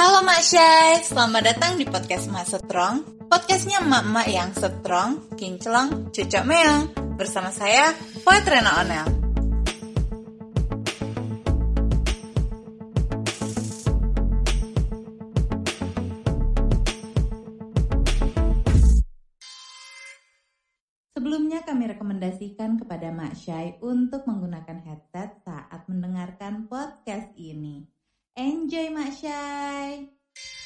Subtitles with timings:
[0.00, 6.44] Halo Mak Syai, selamat datang di podcast Mak Strong Podcastnya emak-emak yang strong, kinclong, cucok
[6.48, 6.88] meong.
[7.20, 7.92] Bersama saya,
[8.24, 9.04] Poet Rena Onel.
[21.12, 27.99] Sebelumnya kami rekomendasikan kepada Mak Syai untuk menggunakan headset saat mendengarkan podcast ini.
[28.40, 30.08] Enjoy Mak Syai.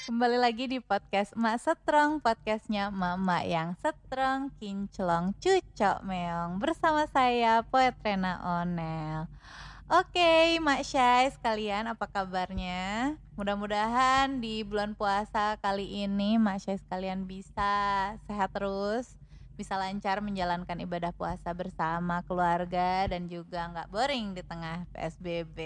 [0.07, 7.67] Kembali lagi di podcast Mak Setrong, podcastnya Mama yang Setrong, Kinclong, Cucok Meong bersama saya
[7.67, 9.27] Poet Rena Onel.
[9.91, 13.19] Oke, Mak Syai sekalian apa kabarnya?
[13.35, 19.19] Mudah-mudahan di bulan puasa kali ini Mak Syai sekalian bisa sehat terus,
[19.59, 25.59] bisa lancar menjalankan ibadah puasa bersama keluarga dan juga nggak boring di tengah PSBB.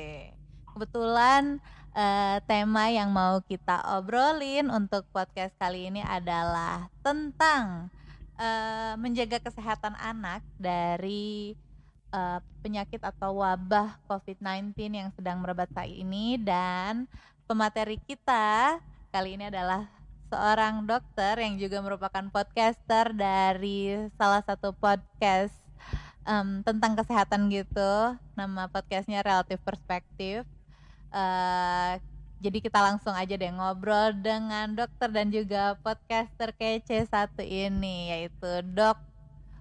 [0.73, 1.59] Kebetulan
[1.95, 7.89] uh, tema yang mau kita obrolin untuk podcast kali ini adalah tentang
[8.37, 11.55] uh, menjaga kesehatan anak dari
[12.13, 17.09] uh, penyakit atau wabah COVID-19 yang sedang merebak saat ini dan
[17.49, 19.89] pemateri kita kali ini adalah
[20.29, 25.57] seorang dokter yang juga merupakan podcaster dari salah satu podcast
[26.29, 28.13] um, tentang kesehatan gitu.
[28.37, 30.58] Nama podcastnya Relative Perspective.
[31.09, 31.97] Uh,
[32.39, 38.63] jadi kita langsung aja deh ngobrol dengan dokter dan juga podcaster kece satu ini yaitu
[38.63, 38.99] Dok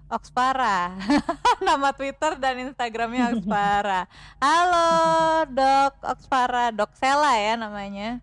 [0.08, 0.94] Oxpara.
[1.66, 4.06] Nama Twitter dan Instagramnya Oxpara.
[4.38, 4.90] Halo
[5.50, 8.22] Dok Oxpara, Dok Sela ya namanya.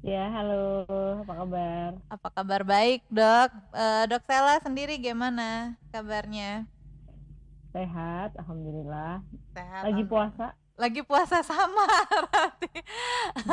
[0.00, 0.88] Ya, halo.
[1.20, 1.90] Apa kabar?
[2.08, 3.50] Apa kabar baik, Dok?
[3.68, 6.64] Uh, dok Sela sendiri gimana kabarnya?
[7.76, 9.20] Sehat, alhamdulillah.
[9.52, 9.82] Sehat.
[9.84, 10.56] Lagi puasa?
[10.80, 12.72] Lagi puasa sama berarti.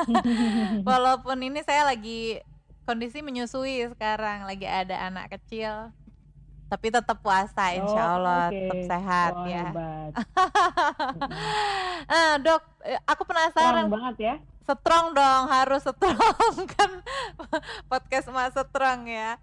[0.88, 2.40] Walaupun ini saya lagi
[2.88, 5.92] kondisi menyusui sekarang, lagi ada anak kecil.
[6.68, 8.56] Tapi tetap puasa, insya Oh, Allah oke.
[8.60, 9.68] tetap sehat Wah, ya.
[12.08, 14.36] Eh, dok, eh, aku penasaran Strong banget ya.
[14.64, 16.92] Strong dong, harus strong kan
[17.88, 19.36] podcast emak strong ya.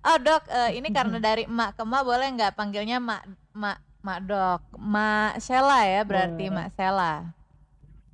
[0.00, 4.20] Oh dok, eh, ini karena dari emak ke emak boleh nggak panggilnya mak mak mak
[4.22, 6.54] dok, mak Sheila ya berarti Boleh.
[6.54, 7.12] mak Sheila.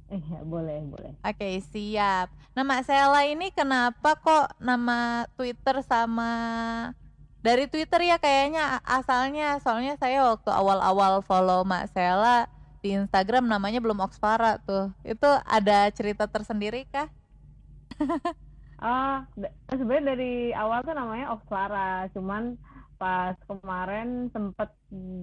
[0.09, 1.13] Eh, ya, boleh, boleh.
[1.21, 2.33] Oke siap.
[2.53, 6.33] Nah mak Sheila ini kenapa kok nama Twitter sama
[7.43, 12.49] dari Twitter ya kayaknya asalnya soalnya saya waktu awal-awal follow mak Sheila
[12.81, 14.91] di Instagram namanya belum Oxfara tuh.
[15.05, 17.13] Itu ada cerita tersendiri kah?
[18.83, 22.59] Ah, da- sebenarnya dari awal tuh namanya Oxfara, cuman
[23.03, 24.71] pas kemarin sempet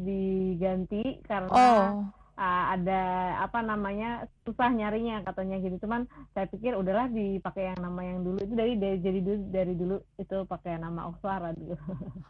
[0.04, 2.04] diganti karena Oh.
[2.36, 3.04] ah, ada
[3.40, 4.10] apa namanya
[4.44, 5.80] susah nyarinya katanya gitu.
[5.80, 9.74] Cuman saya pikir udahlah dipakai yang nama yang dulu itu dari dari jadi dulu dari
[9.74, 11.76] dulu itu pakai nama Oxfara dulu.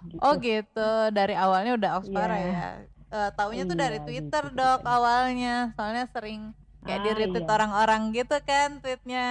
[0.07, 0.21] Gitu.
[0.21, 2.45] Oh gitu, dari awalnya udah Oxfara Iya.
[2.45, 2.69] ya.
[3.09, 7.41] Eh, taunya tuh dari Iya, Twitter gitu dok awalnya, soalnya sering kayak Ah, di retweet
[7.41, 7.53] iya.
[7.53, 9.25] orang-orang gitu kan tweetnya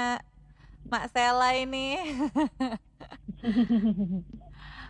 [0.86, 1.94] Mak Sela ini.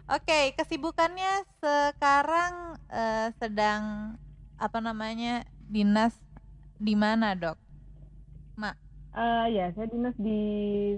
[0.08, 4.16] Oke, kesibukannya sekarang eh, sedang
[4.56, 6.16] apa namanya dinas
[6.80, 7.68] di mana dok?
[9.18, 10.40] Eh, ya, saya dinas di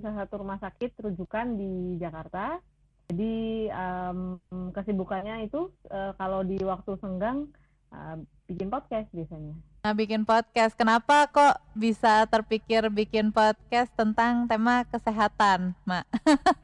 [0.05, 2.61] salah satu rumah sakit rujukan di Jakarta.
[3.09, 4.37] Jadi em,
[4.77, 7.49] kesibukannya itu eh, kalau di waktu senggang
[7.89, 9.57] eh, bikin podcast biasanya.
[9.81, 10.77] Nah, bikin podcast.
[10.77, 16.05] Kenapa kok bisa terpikir bikin podcast tentang tema kesehatan, Mak?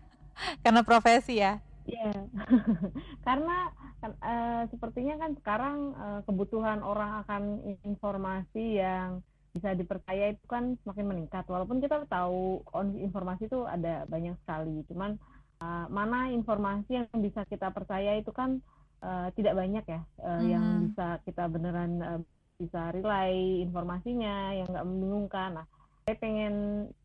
[0.62, 1.65] Karena profesi ya.
[1.86, 2.10] Iya,
[3.26, 3.70] karena
[4.02, 7.42] kan, eh, sepertinya kan sekarang eh, kebutuhan orang akan
[7.86, 9.22] informasi yang
[9.54, 11.46] bisa dipercaya itu kan semakin meningkat.
[11.46, 12.60] Walaupun kita tahu
[12.98, 15.14] informasi itu ada banyak sekali, cuman
[15.62, 18.58] eh, mana informasi yang bisa kita percaya itu kan
[19.06, 20.00] eh, tidak banyak ya,
[20.42, 20.82] yang Hmm.
[20.90, 22.20] bisa kita beneran eh,
[22.58, 25.50] bisa relay informasinya, yang nggak membingungkan.
[25.62, 25.66] Nah,
[26.02, 26.54] saya pengen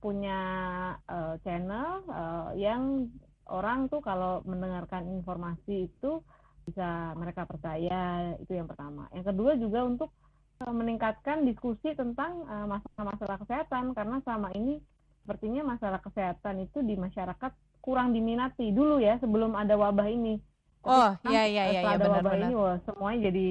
[0.01, 0.39] punya
[1.05, 3.05] eh, channel eh, yang
[3.51, 6.23] orang tuh kalau mendengarkan informasi itu
[6.63, 9.11] bisa mereka percaya itu yang pertama.
[9.11, 10.09] Yang kedua juga untuk
[10.61, 14.79] eh, meningkatkan diskusi tentang eh, masalah-masalah kesehatan karena selama ini
[15.21, 17.51] sepertinya masalah kesehatan itu di masyarakat
[17.81, 20.39] kurang diminati dulu ya sebelum ada wabah ini.
[20.81, 22.49] Tapi Oh, iya iya eh, iya ada wabah benar-benar.
[22.49, 23.47] ini wah semuanya jadi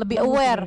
[0.00, 0.64] Lebih aware.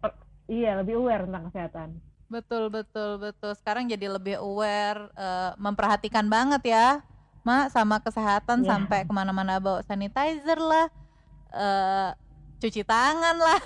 [0.00, 1.88] per- iya lebih aware tentang kesehatan.
[2.28, 3.52] Betul betul betul.
[3.60, 7.04] Sekarang jadi lebih aware, eh, memperhatikan banget ya,
[7.42, 8.70] Mak, sama kesehatan Iya.
[8.70, 10.86] sampai ke mana-mana bawa sanitizer lah,
[11.50, 12.10] eh,
[12.62, 13.60] cuci tangan lah.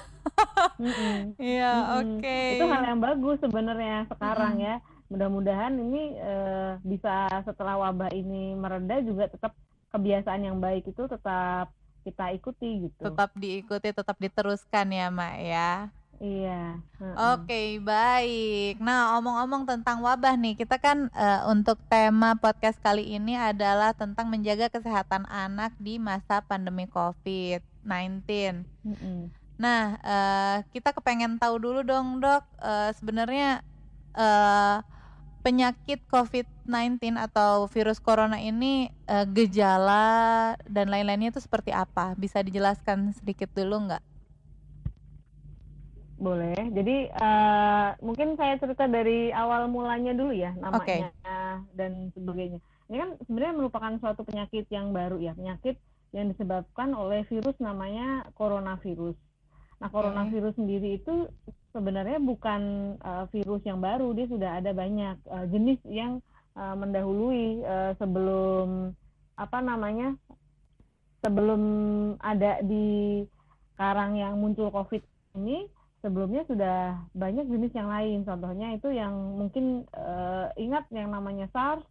[1.39, 2.19] Iya, Mm-mm.
[2.19, 2.41] oke.
[2.59, 4.69] Itu hal yang bagus sebenarnya sekarang Mm-mm.
[4.69, 4.77] ya.
[5.07, 9.55] mudah-mudahan ini uh, bisa setelah wabah ini mereda juga tetap
[9.95, 11.71] kebiasaan yang baik itu tetap
[12.03, 13.07] kita ikuti gitu.
[13.07, 15.71] Tetap diikuti, tetap diteruskan ya, Mak ya.
[16.17, 16.81] Iya.
[16.97, 18.81] Oke, okay, baik.
[18.81, 24.33] Nah, omong-omong tentang wabah nih, kita kan uh, untuk tema podcast kali ini adalah tentang
[24.33, 28.65] menjaga kesehatan anak di masa pandemi COVID-19.
[28.81, 29.21] Mm -hmm.
[29.61, 33.61] Nah, uh, kita kepengen tahu dulu dong, dok, uh, sebenarnya
[34.17, 34.81] uh,
[35.45, 42.17] penyakit COVID-19 atau virus corona ini uh, gejala dan lain-lainnya itu seperti apa?
[42.17, 44.16] Bisa dijelaskan sedikit dulu nggak?
[46.17, 46.57] Boleh.
[46.73, 51.63] Jadi uh, mungkin saya cerita dari awal mulanya dulu ya namanya okay.
[51.77, 52.59] dan sebagainya.
[52.89, 55.77] Ini kan sebenarnya merupakan suatu penyakit yang baru ya, penyakit
[56.17, 59.19] yang disebabkan oleh virus namanya coronavirus.
[59.77, 60.61] Nah, coronavirus okay.
[60.65, 61.29] sendiri itu
[61.77, 66.25] sebenarnya bukan uh, virus yang baru, dia sudah ada banyak uh, jenis yang
[66.57, 68.97] uh, mendahului uh, sebelum
[69.37, 70.17] apa namanya?
[71.27, 71.63] sebelum
[72.23, 73.19] ada di
[73.75, 75.03] sekarang yang muncul COVID
[75.43, 75.67] ini
[76.05, 78.25] sebelumnya sudah banyak jenis yang lain.
[78.25, 81.85] Contohnya itu yang mungkin uh, ingat yang namanya SARS,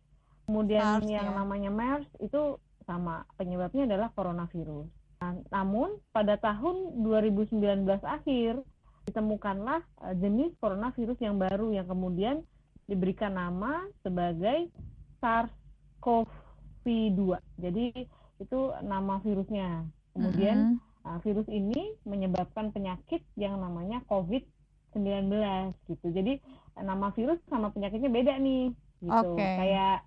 [0.45, 1.37] kemudian SARS, yang ya.
[1.37, 4.87] namanya MERS itu sama penyebabnya adalah coronavirus.
[5.21, 8.61] Nah, namun pada tahun 2019 akhir
[9.09, 12.43] ditemukanlah uh, jenis coronavirus yang baru yang kemudian
[12.85, 14.69] diberikan nama sebagai
[15.17, 17.41] SARS-CoV-2.
[17.57, 18.05] Jadi
[18.37, 19.89] itu nama virusnya.
[20.13, 25.29] Kemudian mm -hmm Nah, virus ini menyebabkan penyakit yang namanya COVID-19
[25.85, 26.07] gitu.
[26.09, 26.41] Jadi
[26.81, 28.73] nama virus sama penyakitnya beda nih
[29.05, 29.29] gitu.
[29.37, 29.53] Okay.
[29.61, 29.97] Kayak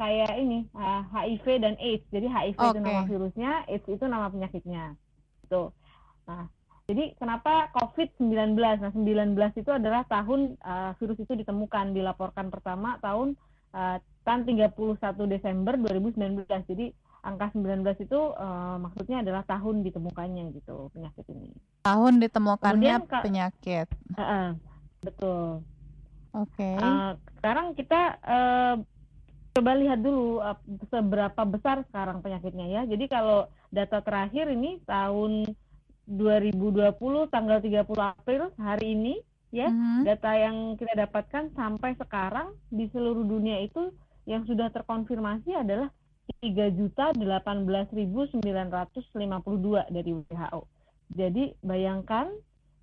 [0.00, 2.08] kayak ini uh, HIV dan AIDS.
[2.08, 2.70] Jadi HIV okay.
[2.72, 4.96] itu nama virusnya, AIDS itu nama penyakitnya.
[5.44, 5.68] Gitu.
[6.24, 6.48] Nah,
[6.88, 8.56] jadi kenapa COVID-19?
[8.56, 13.36] Nah, 19 itu adalah tahun uh, virus itu ditemukan, dilaporkan pertama tahun
[13.76, 14.72] uh, tahun 31
[15.28, 16.48] Desember 2019.
[16.48, 21.54] Jadi angka 19 itu uh, maksudnya adalah tahun ditemukannya gitu penyakit ini.
[21.86, 23.86] Tahun ditemukannya Kemudian, penyakit.
[24.18, 24.48] Uh, uh,
[25.06, 25.62] betul.
[26.34, 26.58] Oke.
[26.58, 26.76] Okay.
[26.82, 28.74] Uh, sekarang kita uh,
[29.54, 30.58] coba lihat dulu uh,
[30.90, 32.82] seberapa besar sekarang penyakitnya ya.
[32.90, 35.46] Jadi kalau data terakhir ini tahun
[36.10, 36.74] 2020
[37.30, 39.14] tanggal 30 April hari ini
[39.54, 39.98] ya, mm -hmm.
[40.10, 43.94] data yang kita dapatkan sampai sekarang di seluruh dunia itu
[44.26, 45.90] yang sudah terkonfirmasi adalah
[46.40, 50.60] tiga juta delapan belas ribu sembilan ratus lima puluh dua dari WHO.
[51.12, 52.32] Jadi bayangkan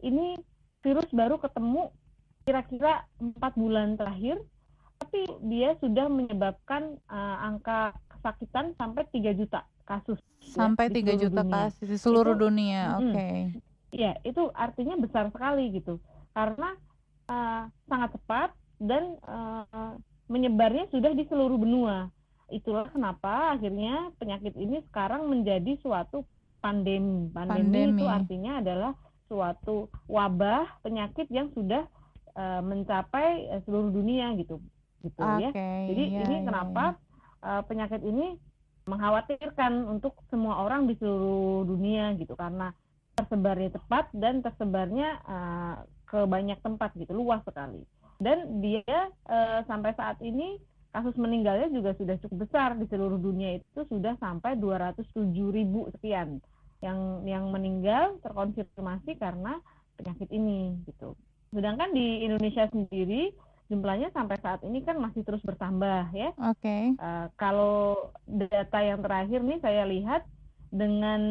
[0.05, 0.37] ini
[0.85, 1.89] virus baru ketemu
[2.45, 4.41] kira-kira empat bulan terakhir,
[5.01, 10.21] tapi dia sudah menyebabkan uh, angka kesakitan sampai tiga juta kasus.
[10.39, 11.53] Ya, sampai tiga ya, juta dunia.
[11.69, 13.11] kasus di seluruh itu, dunia, oke.
[13.13, 13.37] Okay.
[13.89, 15.97] Iya, itu artinya besar sekali gitu,
[16.37, 16.77] karena
[17.25, 19.97] uh, sangat cepat dan uh,
[20.29, 22.13] menyebarnya sudah di seluruh benua
[22.49, 26.25] itulah kenapa akhirnya penyakit ini sekarang menjadi suatu
[26.59, 27.29] pandemi.
[27.31, 28.01] Pandemi, pandemi.
[28.01, 28.93] itu artinya adalah
[29.29, 31.85] suatu wabah penyakit yang sudah
[32.33, 34.57] uh, mencapai uh, seluruh dunia gitu,
[35.05, 35.49] gitu okay, ya.
[35.93, 36.85] Jadi yeah, ini yeah, kenapa.
[37.39, 38.35] Uh, penyakit ini
[38.83, 42.75] mengkhawatirkan untuk semua orang di seluruh dunia gitu karena
[43.15, 47.85] tersebarnya cepat dan tersebarnya uh, ke banyak tempat gitu luas sekali.
[48.19, 53.61] Dan dia uh, sampai saat ini kasus meninggalnya juga sudah cukup besar di seluruh dunia
[53.61, 56.41] itu sudah sampai 207 ribu sekian
[56.81, 59.59] yang yang meninggal terkonfirmasi karena
[59.99, 61.13] penyakit ini gitu.
[61.51, 63.35] Sedangkan di Indonesia sendiri
[63.69, 66.33] jumlahnya sampai saat ini kan masih terus bertambah ya.
[66.41, 66.57] Oke.
[66.63, 66.83] Okay.
[66.97, 70.25] Uh, kalau data yang terakhir nih saya lihat
[70.69, 71.21] dengan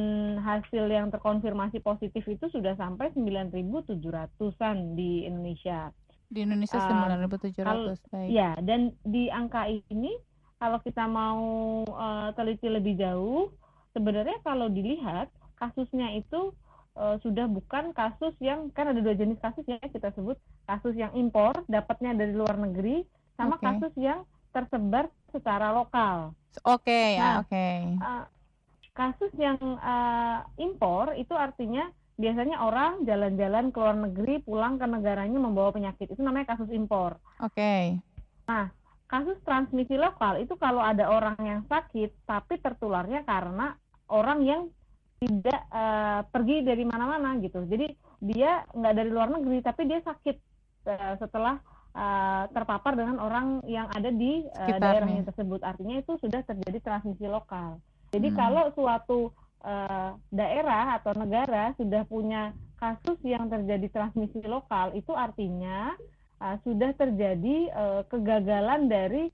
[0.43, 5.95] hasil yang terkonfirmasi positif itu sudah sampai 9.700-an di Indonesia.
[6.29, 7.99] Di Indonesia sembilan ribu tujuh ratus.
[8.29, 10.13] Ya, dan di angka ini
[10.61, 11.41] kalau kita mau
[11.89, 13.49] uh, teliti lebih jauh,
[13.97, 16.53] sebenarnya kalau dilihat kasusnya itu
[16.99, 21.15] uh, sudah bukan kasus yang kan ada dua jenis kasus ya kita sebut kasus yang
[21.15, 23.07] impor dapatnya dari luar negeri
[23.39, 23.65] sama okay.
[23.71, 26.35] kasus yang tersebar secara lokal.
[26.67, 27.51] Oke okay, ya, nah, oke.
[27.51, 27.79] Okay.
[28.03, 28.25] Uh,
[28.99, 31.87] kasus yang uh, impor itu artinya
[32.19, 37.15] biasanya orang jalan-jalan ke luar negeri pulang ke negaranya membawa penyakit itu namanya kasus impor.
[37.39, 37.55] Oke.
[37.55, 37.83] Okay.
[38.51, 38.75] Nah,
[39.07, 43.79] kasus transmisi lokal itu kalau ada orang yang sakit tapi tertularnya karena
[44.11, 44.63] orang yang
[45.23, 47.63] tidak uh, pergi dari mana-mana gitu.
[47.71, 50.37] Jadi dia nggak dari luar negeri tapi dia sakit
[50.91, 51.63] uh, setelah
[51.95, 55.63] uh, terpapar dengan orang yang ada di uh, daerahnya tersebut.
[55.63, 57.79] Artinya itu sudah terjadi transmisi lokal.
[58.11, 58.37] Jadi hmm.
[58.39, 59.31] kalau suatu
[59.63, 65.95] uh, daerah atau negara sudah punya kasus yang terjadi transmisi lokal, itu artinya
[66.39, 69.31] uh, sudah terjadi uh, kegagalan dari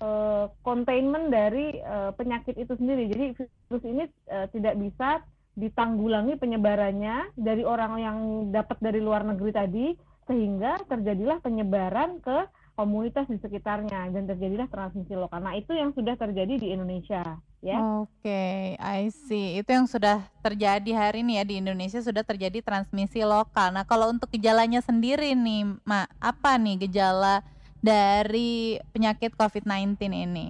[0.00, 3.12] uh, containment dari uh, penyakit itu sendiri.
[3.12, 3.24] Jadi
[3.68, 5.20] virus ini uh, tidak bisa
[5.58, 8.18] ditanggulangi penyebarannya dari orang yang
[8.54, 9.86] dapat dari luar negeri tadi
[10.30, 12.46] sehingga terjadilah penyebaran ke
[12.78, 15.42] komunitas di sekitarnya dan terjadilah transmisi lokal.
[15.42, 17.26] Nah, itu yang sudah terjadi di Indonesia,
[17.64, 17.78] ya.
[18.02, 19.58] Oke, okay, I see.
[19.58, 23.74] Itu yang sudah terjadi hari ini ya di Indonesia sudah terjadi transmisi lokal.
[23.74, 27.42] Nah, kalau untuk gejalanya sendiri nih, Ma, apa nih gejala
[27.78, 30.46] dari penyakit COVID-19 ini?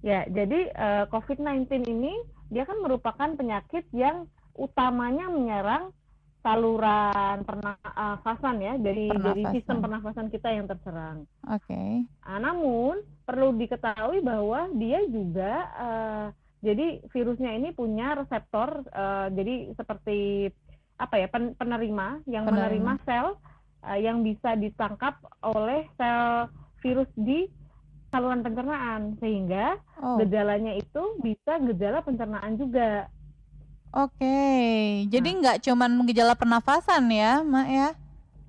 [0.00, 2.14] Ya, jadi uh, eh, COVID-19 ini
[2.48, 5.92] dia kan merupakan penyakit yang utamanya menyerang
[6.40, 9.28] saluran pernafasan ya dari pernafasan.
[9.28, 11.28] dari sistem pernafasan kita yang terserang.
[11.52, 11.68] Oke.
[11.68, 11.90] Okay.
[12.24, 16.26] Nah, namun perlu diketahui bahwa dia juga uh,
[16.60, 20.48] jadi virusnya ini punya reseptor uh, jadi seperti
[21.00, 22.56] apa ya pen, penerima yang penerima.
[22.68, 23.26] menerima sel
[23.84, 27.48] uh, yang bisa ditangkap oleh sel virus di
[28.10, 30.18] saluran pencernaan sehingga oh.
[30.18, 33.06] gejalanya itu bisa gejala pencernaan juga
[33.90, 34.38] Oke,
[35.10, 35.38] jadi nah.
[35.42, 37.88] nggak cuman gejala pernafasan ya, Mak ya?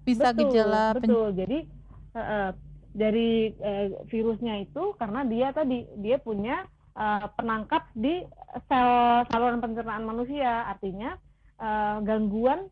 [0.05, 1.33] Bisa betul, gejala betul.
[1.33, 1.65] Jadi
[2.13, 2.49] uh, uh,
[2.93, 8.21] dari uh, virusnya itu karena dia tadi dia punya uh, penangkap di
[8.69, 11.17] sel saluran pencernaan manusia, artinya
[11.57, 12.69] uh, gangguan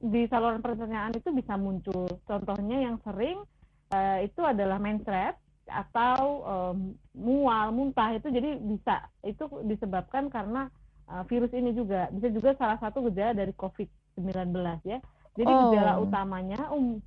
[0.00, 2.08] di saluran pencernaan itu bisa muncul.
[2.24, 3.44] Contohnya yang sering
[3.92, 6.78] uh, itu adalah menstruasi atau um,
[7.10, 10.70] mual, muntah itu jadi bisa itu disebabkan karena
[11.10, 12.10] uh, virus ini juga.
[12.12, 14.54] Bisa juga salah satu gejala dari COVID-19
[14.86, 14.98] ya.
[15.36, 15.70] Jadi oh.
[15.70, 16.98] gejala utamanya um,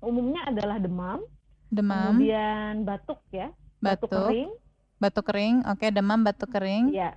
[0.00, 1.20] umumnya adalah demam,
[1.68, 4.20] demam, kemudian batuk ya, batuk, batuk.
[4.28, 4.50] kering,
[4.96, 7.12] batuk kering, oke okay, demam, batuk kering, ya,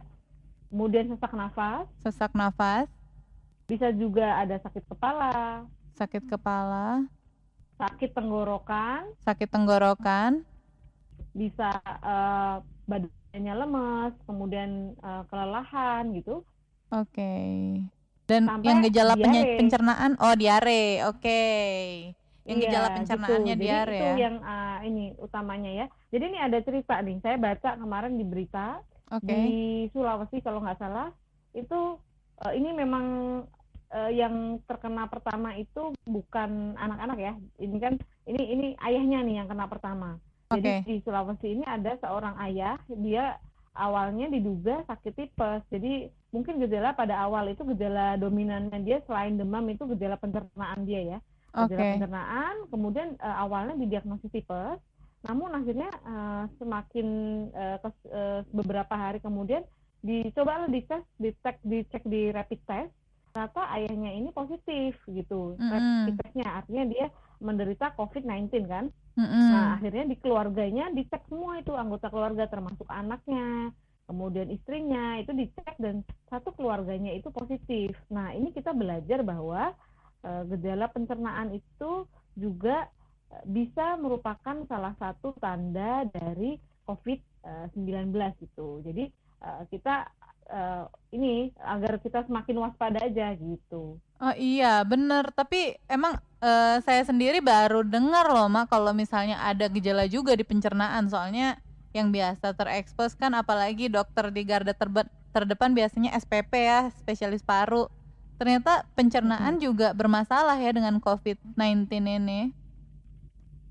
[0.67, 2.87] kemudian sesak nafas, sesak nafas,
[3.67, 5.63] bisa juga ada sakit kepala,
[5.95, 7.07] sakit kepala,
[7.79, 10.43] sakit tenggorokan, sakit tenggorokan,
[11.31, 11.71] bisa
[12.03, 14.71] uh, badan badannya lemes, kemudian
[15.05, 16.41] uh, kelelahan gitu.
[16.89, 17.13] Oke.
[17.13, 17.49] Okay.
[18.25, 19.57] Dan Sampai yang gejala diare.
[19.57, 21.21] pencernaan, oh diare, oke.
[21.21, 22.13] Okay.
[22.49, 23.61] Yang iya, gejala pencernaannya gitu.
[23.61, 24.17] diare Jadi itu ya.
[24.17, 25.85] yang uh, ini utamanya ya.
[26.09, 28.81] Jadi ini ada cerita nih, saya baca kemarin di berita
[29.13, 29.37] okay.
[29.45, 29.59] di
[29.93, 31.13] Sulawesi kalau nggak salah
[31.53, 32.01] itu
[32.41, 33.05] uh, ini memang
[33.93, 37.33] uh, yang terkena pertama itu bukan anak-anak ya.
[37.61, 37.93] Ini kan
[38.25, 40.17] ini ini ayahnya nih yang kena pertama.
[40.49, 40.81] Jadi okay.
[40.81, 43.37] di Sulawesi ini ada seorang ayah, dia
[43.77, 45.61] awalnya diduga sakit tipes.
[45.69, 51.01] Jadi mungkin gejala pada awal itu gejala dominannya dia selain demam itu gejala pencernaan dia
[51.05, 51.19] ya.
[51.53, 51.91] Gejala okay.
[52.01, 54.81] pencernaan, kemudian uh, awalnya didiagnosis tipes.
[55.21, 57.07] Namun akhirnya uh, semakin
[57.53, 59.61] uh, kes, uh, beberapa hari kemudian
[60.01, 62.89] dicoba dites, dicek, dicek di rapid test,
[63.37, 65.53] ternyata ayahnya ini positif gitu.
[65.53, 65.69] Mm -hmm.
[65.77, 67.05] Rapid testnya artinya dia
[67.39, 68.85] menderita COVID-19 kan.
[69.15, 69.47] Mm-hmm.
[69.51, 73.71] Nah, akhirnya di keluarganya dicek semua itu anggota keluarga termasuk anaknya,
[74.07, 77.95] kemudian istrinya itu dicek dan satu keluarganya itu positif.
[78.09, 79.75] Nah, ini kita belajar bahwa
[80.25, 82.87] e, gejala pencernaan itu juga
[83.29, 86.57] e, bisa merupakan salah satu tanda dari
[86.89, 88.09] COVID-19
[88.41, 88.69] itu.
[88.81, 89.05] Jadi
[89.45, 90.09] e, kita
[90.49, 93.97] uh, ini agar kita semakin waspada aja gitu.
[94.19, 95.31] Oh iya, bener.
[95.31, 100.43] Tapi emang uh, saya sendiri baru dengar loh, Mak, kalau misalnya ada gejala juga di
[100.43, 101.07] pencernaan.
[101.07, 101.61] Soalnya
[101.95, 104.77] yang biasa terekspos kan apalagi dokter di garda
[105.33, 107.87] terdepan biasanya SPP ya, spesialis paru.
[108.39, 109.63] Ternyata pencernaan hmm.
[109.63, 112.51] juga bermasalah ya dengan COVID-19 ini.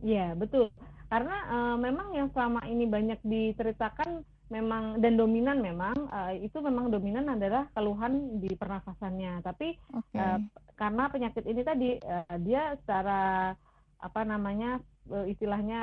[0.04, 0.70] Iya, betul.
[1.08, 6.88] Karena uh, memang yang selama ini banyak diceritakan memang dan dominan memang uh, itu memang
[6.88, 10.16] dominan adalah keluhan di pernafasannya tapi okay.
[10.16, 10.38] uh, eh,
[10.76, 13.52] karena penyakit ini tadi uh, dia secara
[14.00, 14.80] apa namanya
[15.12, 15.82] uh, istilahnya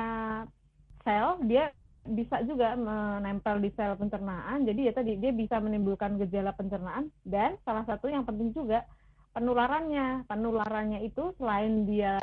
[1.06, 1.70] sel dia
[2.06, 7.54] bisa juga menempel di sel pencernaan jadi ya tadi dia bisa menimbulkan gejala pencernaan dan
[7.62, 8.82] salah satu yang penting juga
[9.30, 12.18] penularannya penularannya itu selain dia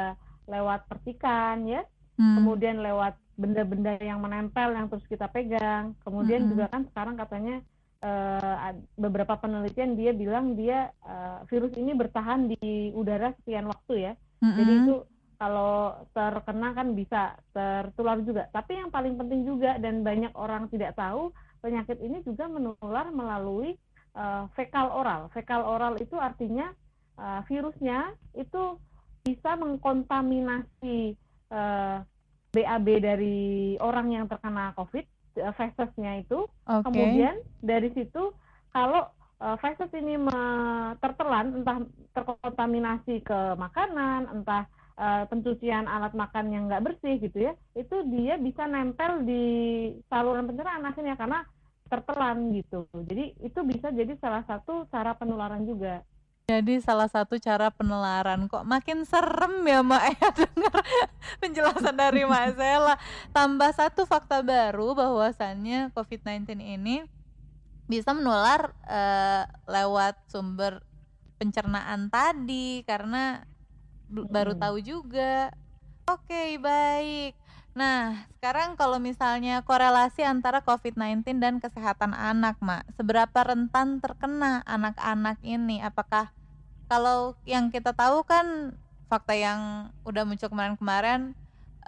[0.48, 1.88] lewat percikan ya
[2.20, 2.36] hmm.
[2.40, 5.98] kemudian lewat benda-benda yang menempel yang terus kita pegang.
[6.06, 6.52] Kemudian mm -hmm.
[6.54, 7.56] juga kan sekarang katanya
[8.04, 14.13] uh, beberapa penelitian dia bilang dia uh, virus ini bertahan di udara sekian waktu ya.
[14.42, 14.58] Mm -hmm.
[14.58, 14.96] Jadi itu
[15.42, 15.74] kalau
[16.16, 18.48] terkena kan bisa tertular juga.
[18.54, 23.75] Tapi yang paling penting juga dan banyak orang tidak tahu penyakit ini juga menular melalui
[24.16, 25.28] uh, fekal oral.
[25.36, 26.72] Fekal oral itu artinya
[27.20, 28.78] uh, virusnya itu
[29.24, 31.16] bisa mengkontaminasi
[31.52, 32.04] uh,
[32.54, 35.06] BAB dari orang yang terkena COVID,
[35.58, 36.46] fesesnya itu.
[36.70, 36.86] Okay.
[36.86, 38.30] Kemudian dari situ
[38.70, 39.10] kalau
[39.42, 40.22] uh, feses ini
[41.02, 41.82] tertelan, entah
[42.14, 44.70] terkontaminasi ke makanan, entah
[45.02, 49.44] uh, pencucian alat makan yang nggak bersih gitu ya, itu dia bisa nempel di
[50.08, 51.42] saluran pencernaan akhirnya karena
[51.90, 52.86] tertelan gitu.
[52.94, 56.02] Jadi itu bisa jadi salah satu cara penularan juga.
[56.44, 60.76] Jadi salah satu cara penularan kok makin serem ya Mbak ya dengar
[61.40, 62.96] penjelasan dari Mbak Sela.
[63.32, 67.08] Tambah satu fakta baru bahwasannya COVID-19 ini
[67.88, 70.84] bisa menular uh, lewat sumber
[71.40, 73.48] pencernaan tadi karena
[74.12, 74.28] hmm.
[74.28, 75.48] baru tahu juga.
[76.04, 77.40] Oke, baik.
[77.74, 85.42] Nah, sekarang kalau misalnya korelasi antara COVID-19 dan kesehatan anak, Mak, seberapa rentan terkena anak-anak
[85.42, 85.82] ini?
[85.82, 86.30] Apakah
[86.86, 88.77] kalau yang kita tahu kan
[89.10, 91.34] fakta yang udah muncul kemarin-kemarin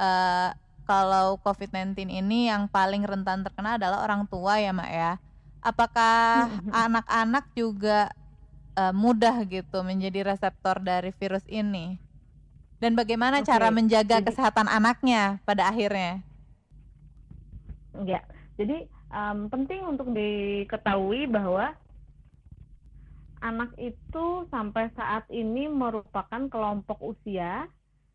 [0.02, 0.58] uh,
[0.90, 5.12] kalau COVID-19 ini yang paling rentan terkena adalah orang tua ya mak ya.
[5.66, 6.46] Apakah
[6.86, 8.14] anak-anak juga
[8.78, 11.98] uh, mudah gitu menjadi reseptor dari virus ini?
[12.86, 13.50] Dan bagaimana okay.
[13.50, 16.22] cara menjaga jadi, kesehatan anaknya pada akhirnya?
[18.06, 18.22] Ya,
[18.62, 21.74] jadi um, penting untuk diketahui bahwa
[23.42, 27.66] anak itu sampai saat ini merupakan kelompok usia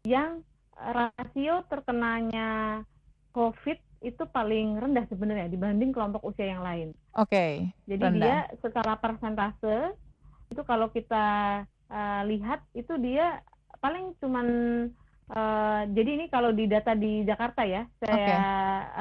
[0.06, 0.46] yang
[0.78, 2.86] rasio terkenanya
[3.34, 6.94] COVID itu paling rendah sebenarnya dibanding kelompok usia yang lain.
[7.18, 7.34] Oke.
[7.34, 7.52] Okay,
[7.90, 8.22] Jadi rendah.
[8.22, 9.98] dia secara persentase
[10.54, 11.26] itu kalau kita
[11.90, 13.42] uh, lihat itu dia
[13.80, 14.48] paling cuman
[15.32, 18.36] uh, jadi ini kalau di data di Jakarta ya, saya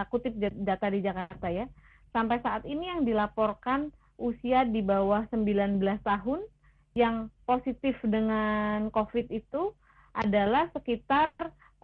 [0.01, 0.07] okay.
[0.09, 1.67] kutip data di Jakarta ya.
[2.09, 6.39] Sampai saat ini yang dilaporkan usia di bawah 19 tahun
[6.97, 9.71] yang positif dengan COVID itu
[10.17, 11.29] adalah sekitar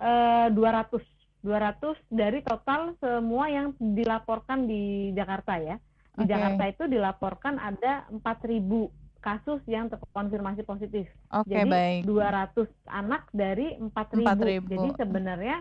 [0.01, 5.77] uh, 200 200 dari total semua yang dilaporkan di Jakarta ya.
[6.17, 6.31] Di okay.
[6.33, 11.09] Jakarta itu dilaporkan ada 4.000 kasus yang terkonfirmasi positif.
[11.33, 11.99] Okay, Jadi baik.
[12.05, 14.21] 200 anak dari 4.000.
[14.21, 15.57] 4 Jadi sebenarnya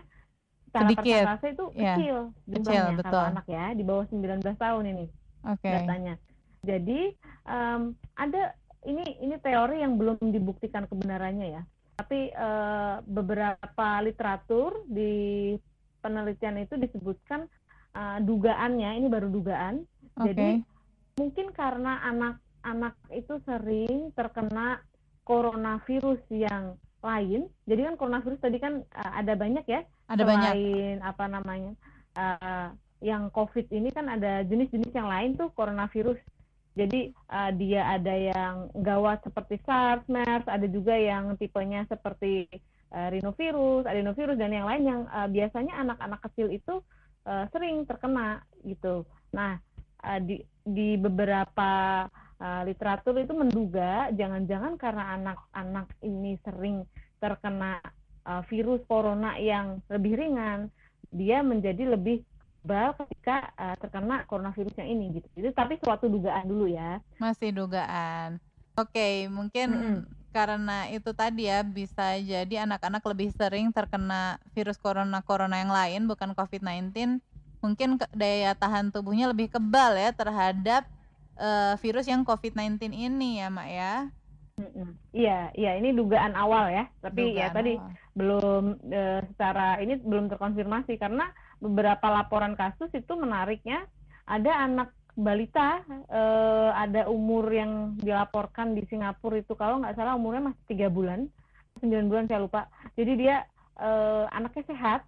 [0.69, 1.07] secara Sedikit.
[1.07, 1.97] persentase itu yeah.
[1.97, 2.17] kecil
[2.51, 3.23] jumlahnya kecil, betul.
[3.25, 5.07] anak ya di bawah 19 tahun ini
[5.47, 5.73] okay.
[5.81, 6.15] datanya.
[6.67, 7.01] Jadi
[7.49, 7.83] um,
[8.19, 8.43] ada
[8.85, 11.63] ini ini teori yang belum dibuktikan kebenarannya ya.
[11.95, 15.55] Tapi uh, beberapa literatur di
[16.03, 17.47] penelitian itu disebutkan
[17.95, 19.87] uh, dugaannya ini baru dugaan.
[20.19, 20.27] Okay.
[20.35, 20.49] Jadi
[21.15, 22.03] mungkin karena
[22.65, 24.81] anak-anak itu sering terkena
[25.29, 27.53] coronavirus yang lain.
[27.69, 29.85] Jadi kan coronavirus tadi kan uh, ada banyak ya.
[30.09, 30.57] Ada selain banyak.
[31.05, 31.73] apa namanya?
[32.17, 32.69] Uh,
[33.05, 36.17] yang COVID ini kan ada jenis-jenis yang lain tuh coronavirus
[36.75, 42.51] jadi uh, dia ada yang gawat seperti SARS, MERS, ada juga yang tipenya seperti
[42.91, 46.83] uh, rhinovirus, adenovirus dan yang lain yang uh, biasanya anak-anak kecil itu
[47.31, 49.07] uh, sering terkena gitu.
[49.31, 49.55] Nah,
[50.03, 52.05] uh, di di beberapa
[52.45, 56.85] uh, literatur itu menduga jangan-jangan karena anak-anak ini sering
[57.17, 57.81] terkena
[58.29, 60.69] uh, virus corona yang lebih ringan,
[61.09, 62.21] dia menjadi lebih
[62.65, 65.29] bal ketika uh, terkena coronavirusnya ini gitu.
[65.37, 67.01] Itu tapi suatu dugaan dulu ya.
[67.17, 68.41] Masih dugaan.
[68.75, 69.99] Oke, okay, mungkin mm -hmm.
[70.35, 76.35] karena itu tadi ya bisa jadi anak-anak lebih sering terkena virus corona-corona yang lain bukan
[76.35, 77.23] COVID-19.
[77.63, 80.85] Mungkin daya tahan tubuhnya lebih kebal ya terhadap
[81.39, 83.95] uh, virus yang COVID-19 ini ya, Mak ya.
[85.11, 86.85] Iya, iya ini dugaan awal ya.
[87.03, 87.91] Tapi ya dugaan ya tadi awal.
[88.15, 89.03] belum e,
[89.35, 91.27] secara ini belum terkonfirmasi karena
[91.59, 93.83] beberapa laporan kasus itu menariknya
[94.31, 100.51] ada anak balita eh, ada umur yang dilaporkan di Singapura itu kalau nggak salah umurnya
[100.51, 101.31] masih tiga bulan
[101.79, 102.67] sembilan bulan saya lupa
[102.99, 103.37] jadi dia
[103.79, 105.03] eh, anaknya sehat.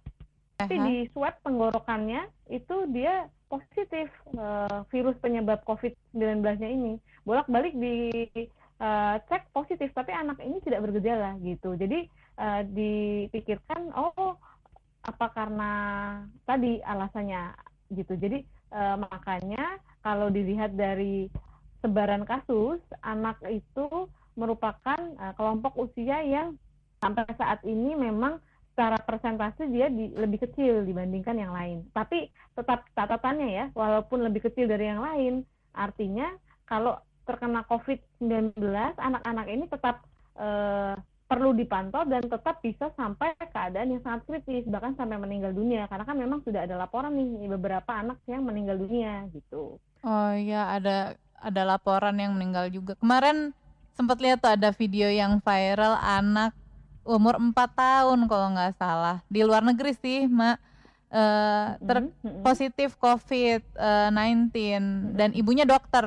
[0.57, 6.97] Tapi di swab tenggorokannya itu dia positif eh, virus penyebab COVID-19-nya ini.
[7.27, 8.23] Bolak-balik di
[8.79, 11.75] uh, cek positif tapi anak ini tidak bergejala gitu.
[11.75, 12.07] Jadi
[12.39, 14.39] uh, dipikirkan oh
[15.07, 15.71] apa karena
[16.43, 17.55] tadi alasannya
[17.95, 18.19] gitu.
[18.19, 21.31] Jadi e, makanya kalau dilihat dari
[21.79, 23.87] sebaran kasus, anak itu
[24.35, 26.59] merupakan e, kelompok usia yang
[26.99, 28.43] sampai saat ini memang
[28.77, 31.81] secara persentase dia di, lebih kecil dibandingkan yang lain.
[31.97, 35.41] Tapi tetap catatannya ya, walaupun lebih kecil dari yang lain,
[35.73, 36.29] artinya
[36.69, 36.93] kalau
[37.25, 38.53] terkena COVID-19,
[39.01, 40.05] anak-anak ini tetap
[40.37, 40.47] e,
[41.25, 46.05] perlu dipantau dan tetap bisa sampai keadaan yang sangat kritis bahkan sampai meninggal dunia karena
[46.05, 49.81] kan memang sudah ada laporan nih beberapa anak yang meninggal dunia gitu.
[50.05, 52.93] Oh iya ada ada laporan yang meninggal juga.
[53.01, 53.57] Kemarin
[53.97, 56.53] sempat lihat tuh ada video yang viral anak
[57.07, 60.59] umur 4 tahun kalau nggak salah di luar negeri sih, Mak.
[61.07, 61.97] Uh, ter
[62.43, 65.15] positif COVID-19 mm -hmm.
[65.15, 66.03] dan ibunya dokter.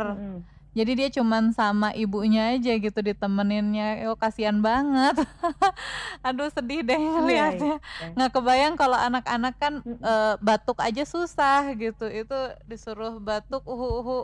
[0.71, 5.19] Jadi dia cuman sama ibunya aja gitu ditemeninnya yo kasihan banget
[6.27, 8.15] aduh sedih deh Iya, ngeliatnya iya.
[8.15, 9.99] nggak kebayang kalau anak-anak kan Mm-mm.
[9.99, 12.39] eh, batuk aja susah gitu itu
[12.71, 14.21] disuruh batuk uhu uhu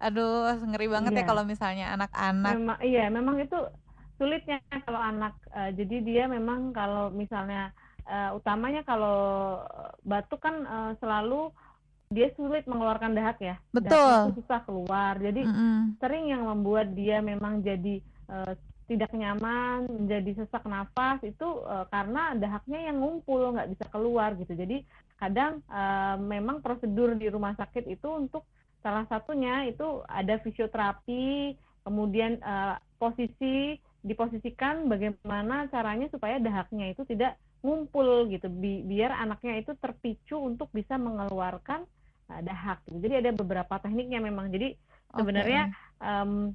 [0.00, 1.28] aduh ngeri banget ya Iya.
[1.28, 3.58] kalau misalnya anak-anak Memang iya, memang itu
[4.22, 5.34] sulitnya kalau anak.
[5.50, 7.74] eh, jadi dia memang kalau misalnya
[8.06, 9.58] eh, utamanya kalau
[10.06, 11.50] batuk kan eh, selalu
[12.12, 13.56] dia sulit mengeluarkan dahak ya.
[13.74, 15.18] Betul itu susah keluar.
[15.18, 15.98] Jadi Mm-mm.
[15.98, 17.98] sering yang membuat dia memang jadi
[18.30, 18.54] eh,
[18.86, 24.54] tidak nyaman, menjadi sesak nafas itu eh, karena dahaknya yang ngumpul nggak bisa keluar gitu.
[24.54, 24.86] Jadi
[25.18, 28.46] kadang eh, memang prosedur di rumah sakit itu untuk
[28.82, 31.56] salah satunya itu ada fisioterapi,
[31.86, 39.62] kemudian eh, posisi diposisikan bagaimana caranya supaya dahaknya itu tidak ngumpul gitu, bi- biar anaknya
[39.62, 41.86] itu terpicu untuk bisa mengeluarkan
[42.34, 42.82] eh, dahak.
[42.90, 42.98] gitu.
[42.98, 44.50] Jadi ada beberapa tekniknya memang.
[44.50, 44.74] Jadi
[45.14, 45.70] sebenarnya
[46.02, 46.50] em,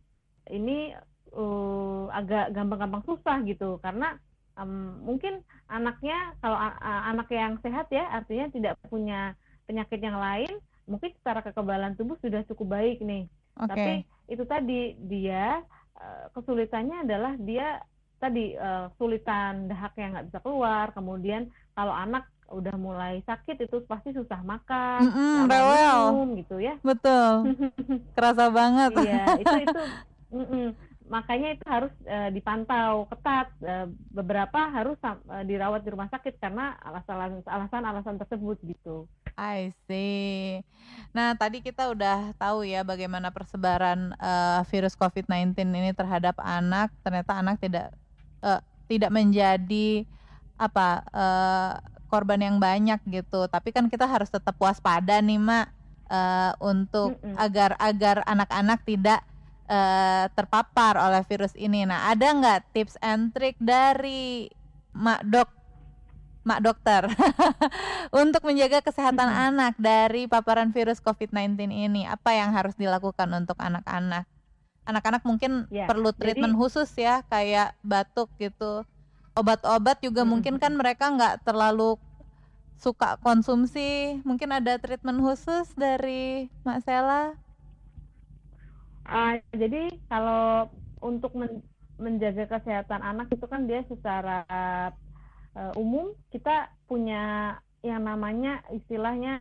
[0.52, 0.92] ini
[1.32, 4.20] eh, agak gampang-gampang susah gitu karena
[4.60, 5.40] em, mungkin
[5.72, 9.36] anaknya kalau anak yang sehat ya artinya tidak punya
[9.68, 10.52] penyakit yang lain
[10.88, 13.28] mungkin secara kekebalan tubuh sudah cukup baik nih
[13.60, 13.68] Oke.
[13.76, 13.92] tapi
[14.32, 15.60] itu tadi dia
[15.98, 17.82] eh, kesulitannya adalah dia
[18.18, 24.16] tadi eh, sulitan dahaknya nggak bisa keluar kemudian kalau anak udah mulai sakit itu pasti
[24.16, 26.00] susah makan Mm-mm, lama rewel.
[26.00, 26.80] minum gitu ya.
[26.80, 27.52] Betul.
[28.16, 28.92] Kerasa banget.
[29.04, 29.82] Iya, itu itu
[30.40, 30.68] mm-mm.
[31.08, 33.48] Makanya itu harus eh, dipantau ketat.
[33.64, 39.08] Eh, beberapa harus eh, dirawat di rumah sakit karena alasan alasan-alasan tersebut gitu.
[39.38, 40.66] I see.
[41.14, 46.90] Nah, tadi kita udah tahu ya bagaimana persebaran eh, virus COVID-19 ini terhadap anak.
[47.06, 47.94] Ternyata anak tidak
[48.42, 50.06] eh, tidak menjadi
[50.58, 51.74] apa eh,
[52.10, 53.46] korban yang banyak gitu.
[53.46, 55.68] Tapi kan kita harus tetap waspada nih, Mak,
[56.10, 57.38] eh, untuk Mm-mm.
[57.38, 59.22] agar agar anak-anak tidak
[59.68, 61.84] eh, terpapar oleh virus ini.
[61.84, 64.48] Nah, ada nggak tips and trick dari
[64.96, 65.50] Mak Dok
[66.48, 67.12] Mak dokter
[68.24, 69.48] untuk menjaga kesehatan Mm-mm.
[69.52, 74.24] anak dari paparan virus COVID-19 ini apa yang harus dilakukan untuk anak-anak?
[74.88, 78.88] Anak-anak mungkin Ya, perlu treatment jadi khusus ya kayak batuk gitu.
[79.36, 82.00] Obat-obat juga mm-mm, mungkin kan mereka nggak terlalu
[82.80, 84.24] suka konsumsi.
[84.24, 87.36] Mungkin ada treatment khusus dari Mak Sela?
[89.08, 90.68] Ah, jadi kalau
[91.00, 91.64] untuk men-
[91.98, 94.44] menjaga kesehatan anak itu kan dia secara
[95.58, 99.40] eh, umum kita punya yang namanya istilahnya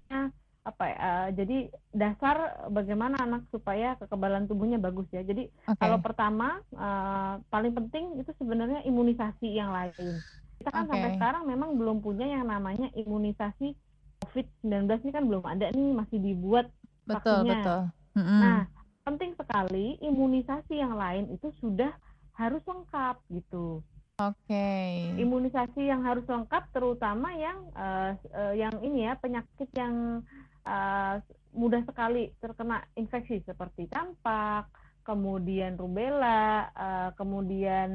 [0.67, 0.97] apa ya?
[0.97, 1.57] eh, jadi
[1.95, 2.37] dasar
[2.71, 5.23] bagaimana anak supaya kekebalan tubuhnya bagus ya.
[5.27, 5.79] Jadi Oke.
[5.83, 10.23] kalau pertama eh, paling penting itu sebenarnya imunisasi yang lain.
[10.63, 11.17] Kita kan sampai Oke.
[11.21, 13.77] sekarang memang belum punya yang namanya imunisasi
[14.25, 16.67] COVID-19 ini kan belum ada nih masih dibuat
[17.05, 17.61] Betul, vaksinnya.
[17.61, 17.81] betul.
[18.17, 18.41] Mm-mm.
[18.41, 18.59] Nah,
[19.07, 21.95] penting sekali imunisasi yang lain itu sudah
[22.35, 23.79] harus lengkap gitu.
[24.19, 24.69] Oke.
[25.15, 30.27] Imunisasi yang harus lengkap terutama yang eh, eh, yang ini ya penyakit yang
[30.67, 31.15] eh,
[31.55, 34.67] mudah sekali terkena infeksi seperti campak,
[35.07, 37.91] kemudian rubella, eh, kemudian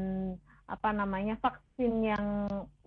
[0.72, 2.26] apa namanya vaksin yang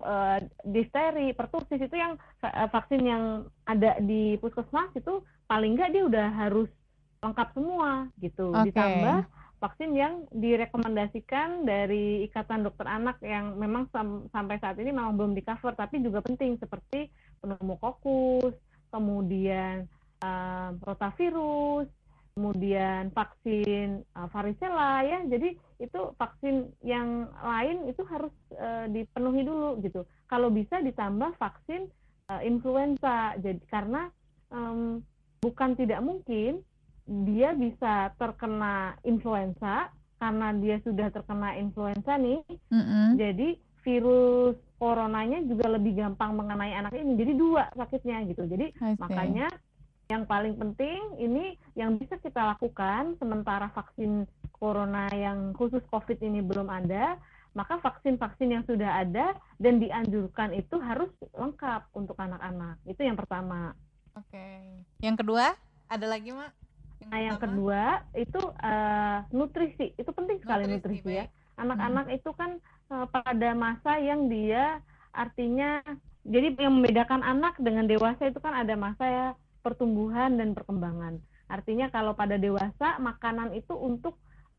[0.01, 3.25] eh, difteri, pertusis itu yang eh, vaksin yang
[3.69, 6.71] ada di puskesmas itu paling nggak dia udah harus
[7.25, 8.53] lengkap semua gitu.
[8.53, 8.69] Oke.
[8.69, 9.25] Ditambah
[9.65, 15.33] vaksin yang direkomendasikan dari Ikatan Dokter Anak yang memang sam- sampai saat ini memang belum
[15.33, 17.09] di cover tapi juga penting seperti
[17.41, 18.53] pneumokokus,
[18.93, 19.89] kemudian
[20.21, 21.89] eh, rotavirus,
[22.37, 25.25] kemudian vaksin eh, varicella ya.
[25.25, 30.05] Jadi itu vaksin yang lain itu harus eh, dipenuhi dulu gitu.
[30.29, 31.89] Kalau bisa ditambah vaksin
[32.29, 33.33] eh, influenza.
[33.41, 34.13] Jadi karena
[34.53, 35.01] em,
[35.41, 36.61] bukan tidak mungkin
[37.05, 42.41] dia bisa terkena influenza karena dia sudah terkena influenza nih,
[42.73, 43.21] Mm-mm.
[43.21, 47.13] jadi virus coronanya juga lebih gampang mengenai anak ini.
[47.21, 48.49] Jadi dua sakitnya gitu.
[48.49, 49.53] Jadi makanya
[50.09, 54.25] yang paling penting ini yang bisa kita lakukan sementara vaksin
[54.57, 57.21] corona yang khusus COVID ini belum ada,
[57.53, 62.81] maka vaksin-vaksin yang sudah ada dan dianjurkan itu harus lengkap untuk anak-anak.
[62.89, 63.77] Itu yang pertama.
[64.17, 64.65] Oke.
[65.05, 65.53] Yang kedua,
[65.89, 66.64] ada lagi, Mak?
[67.11, 69.93] Nah, yang kedua itu eh, nutrisi.
[69.97, 71.27] Itu penting sekali Nutrisi, nutrisi, ya.
[71.61, 72.59] Anak-anak itu kan
[72.91, 74.81] eh, pada masa yang dia
[75.15, 75.79] artinya
[76.25, 79.27] jadi yang membedakan anak dengan dewasa itu kan ada masa ya
[79.61, 81.21] pertumbuhan dan perkembangan.
[81.47, 84.17] Artinya kalau pada dewasa makanan itu untuk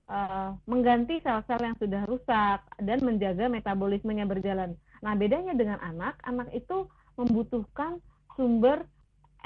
[0.07, 4.77] eh, mengganti sel-sel yang sudah rusak dan menjaga metabolismenya berjalan.
[5.03, 6.87] Nah, bedanya dengan anak, anak itu
[7.19, 7.99] membutuhkan
[8.35, 8.85] sumber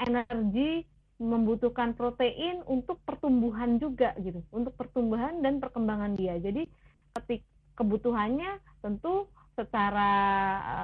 [0.00, 0.84] energi
[1.20, 6.40] membutuhkan protein untuk pertumbuhan juga gitu, untuk pertumbuhan dan perkembangan dia.
[6.40, 6.64] Jadi
[7.12, 7.44] ketik
[7.76, 10.10] kebutuhannya tentu secara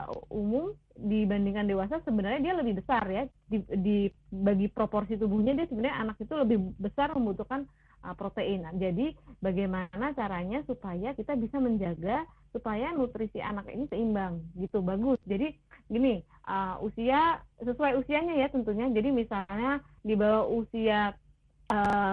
[0.05, 3.97] uh, umum dibandingkan dewasa sebenarnya dia lebih besar ya di, di
[4.29, 7.65] bagi proporsi tubuhnya dia sebenarnya anak itu lebih besar membutuhkan
[8.05, 8.69] uh, protein.
[8.69, 15.21] Nah, jadi bagaimana caranya supaya kita bisa menjaga supaya nutrisi anak ini seimbang gitu bagus.
[15.25, 18.87] Jadi gini uh, usia sesuai usianya ya tentunya.
[18.91, 21.15] Jadi misalnya di bawah usia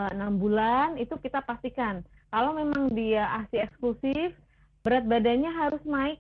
[0.10, 2.02] enam uh, bulan itu kita pastikan
[2.34, 4.34] kalau memang dia asi eksklusif
[4.82, 6.18] berat badannya harus naik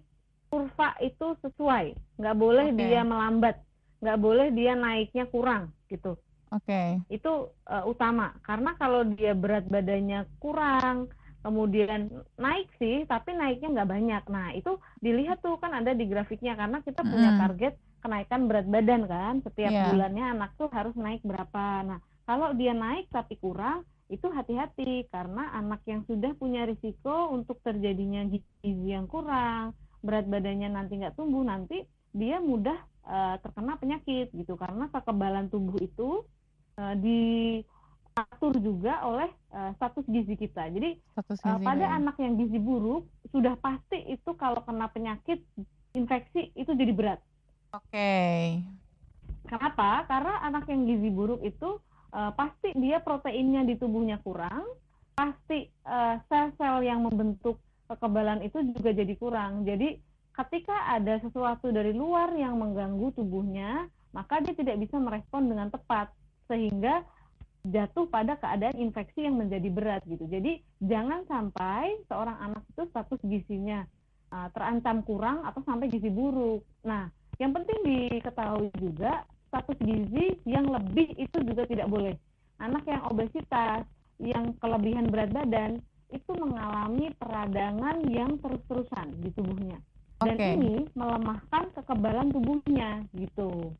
[0.53, 2.77] kurva itu sesuai, nggak boleh okay.
[2.77, 3.57] dia melambat,
[4.05, 6.13] nggak boleh dia naiknya kurang gitu.
[6.53, 6.69] Oke.
[6.69, 6.89] Okay.
[7.09, 11.09] Itu uh, utama karena kalau dia berat badannya kurang,
[11.43, 14.23] kemudian naik sih, tapi naiknya nggak banyak.
[14.31, 19.03] Nah itu dilihat tuh kan ada di grafiknya karena kita punya target kenaikan berat badan
[19.05, 19.91] kan, setiap yeah.
[19.91, 21.83] bulannya anak tuh harus naik berapa.
[21.83, 27.59] Nah kalau dia naik tapi kurang, itu hati-hati karena anak yang sudah punya risiko untuk
[27.63, 32.77] terjadinya gizi yang kurang, berat badannya nanti nggak tumbuh nanti dia mudah
[33.07, 36.21] uh, terkena penyakit gitu karena kekebalan tubuh itu
[36.77, 36.95] uh,
[38.13, 40.69] diatur juga oleh uh, status gizi kita.
[40.69, 41.97] Jadi status gizi uh, pada ya.
[41.97, 45.41] anak yang gizi buruk sudah pasti itu kalau kena penyakit
[45.97, 47.19] infeksi itu jadi berat.
[47.73, 47.89] Oke.
[47.89, 48.41] Okay.
[49.49, 50.05] Kenapa?
[50.05, 51.81] Karena anak yang gizi buruk itu
[52.13, 54.63] uh, pasti dia proteinnya di tubuhnya kurang,
[55.17, 55.73] pasti
[56.29, 57.57] sel-sel uh, yang membentuk
[57.89, 59.65] kekebalan itu juga jadi kurang.
[59.65, 59.97] Jadi
[60.37, 66.13] ketika ada sesuatu dari luar yang mengganggu tubuhnya, maka dia tidak bisa merespon dengan tepat
[66.45, 67.01] sehingga
[67.63, 70.27] jatuh pada keadaan infeksi yang menjadi berat gitu.
[70.27, 73.87] Jadi jangan sampai seorang anak itu status gizinya
[74.35, 76.67] uh, terancam kurang atau sampai gizi buruk.
[76.83, 77.07] Nah,
[77.39, 82.15] yang penting diketahui juga status gizi yang lebih itu juga tidak boleh.
[82.59, 83.87] Anak yang obesitas,
[84.19, 85.79] yang kelebihan berat badan
[86.13, 89.79] itu mengalami peradangan yang terus-terusan di tubuhnya.
[90.21, 90.55] Dan okay.
[90.55, 93.73] ini melemahkan kekebalan tubuhnya gitu.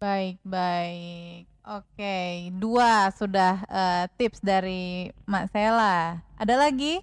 [0.00, 1.53] Baik, baik.
[1.64, 6.20] Oke, dua sudah uh, tips dari Mak Sela.
[6.36, 7.00] Ada lagi?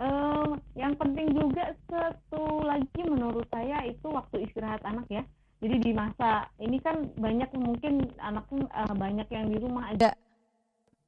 [0.00, 5.20] Uh, yang penting juga satu lagi menurut saya itu waktu istirahat anak ya.
[5.60, 10.16] Jadi di masa ini kan banyak mungkin anaknya uh, banyak yang di rumah aja.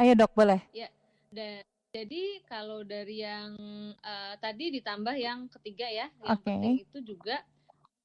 [0.04, 0.60] Ayo dok boleh.
[0.76, 0.92] Ya,
[1.32, 1.64] dan
[1.96, 3.56] jadi kalau dari yang
[4.04, 6.44] uh, tadi ditambah yang ketiga ya, yang okay.
[6.44, 7.40] penting itu juga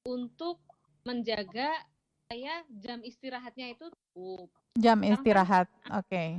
[0.08, 0.56] untuk
[1.04, 1.92] menjaga
[2.28, 4.48] saya jam istirahatnya itu cukup.
[4.74, 6.08] Jam sekarang kan istirahat, kan, oke.
[6.08, 6.30] Okay.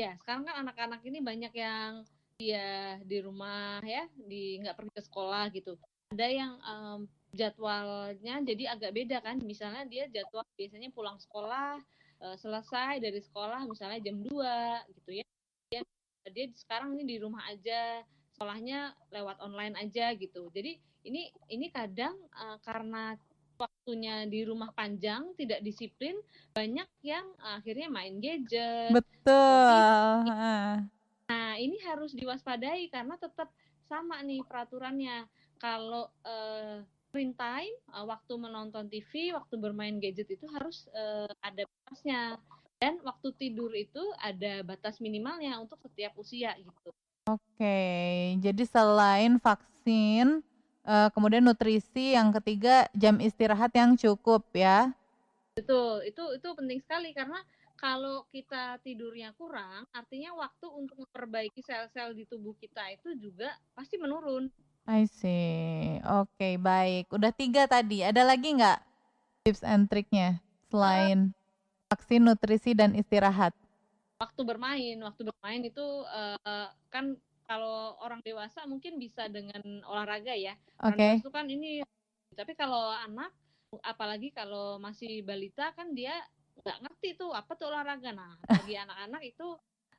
[0.00, 2.02] Ya, sekarang kan anak-anak ini banyak yang
[2.40, 5.76] dia di rumah ya, di nggak pergi ke sekolah gitu.
[6.16, 7.00] Ada yang um,
[7.32, 9.36] jadwalnya jadi agak beda kan.
[9.44, 11.80] Misalnya dia jadwal biasanya pulang sekolah
[12.22, 14.30] uh, selesai dari sekolah misalnya jam 2
[15.02, 15.24] gitu ya
[16.30, 18.06] dia sekarang ini di rumah aja
[18.38, 23.18] sekolahnya lewat online aja gitu jadi ini ini kadang uh, karena
[23.62, 26.18] waktunya di rumah panjang tidak disiplin
[26.50, 28.90] banyak yang akhirnya main gadget.
[28.90, 30.26] Betul.
[31.30, 33.54] Nah ini harus diwaspadai karena tetap
[33.86, 35.30] sama nih peraturannya.
[35.62, 41.62] Kalau uh, screen time uh, waktu menonton TV waktu bermain gadget itu harus uh, ada
[41.62, 42.42] batasnya.
[42.82, 46.90] Dan waktu tidur itu ada batas minimalnya untuk setiap usia gitu.
[47.30, 47.78] Oke,
[48.42, 50.42] jadi selain vaksin,
[50.86, 54.90] uh, kemudian nutrisi, yang ketiga jam istirahat yang cukup ya.
[55.52, 57.40] Betul, itu itu penting sekali karena
[57.76, 63.98] kalau kita tidurnya kurang, artinya waktu untuk memperbaiki sel-sel di tubuh kita itu juga pasti
[63.98, 64.46] menurun.
[64.86, 65.98] I see.
[66.02, 67.10] Oke, baik.
[67.14, 68.02] Udah tiga tadi.
[68.02, 68.78] Ada lagi nggak
[69.46, 71.30] tips and triknya selain?
[71.30, 71.40] Uh,
[71.92, 73.52] vaksin, nutrisi, dan istirahat?
[74.16, 80.54] Waktu bermain, waktu bermain itu uh, kan kalau orang dewasa mungkin bisa dengan olahraga ya.
[80.82, 80.96] Oke.
[80.96, 81.12] Okay.
[81.20, 81.82] Itu kan ini,
[82.34, 83.32] tapi kalau anak,
[83.82, 86.12] apalagi kalau masih balita kan dia
[86.62, 88.12] nggak ngerti tuh apa tuh olahraga.
[88.12, 89.46] Nah, bagi anak-anak itu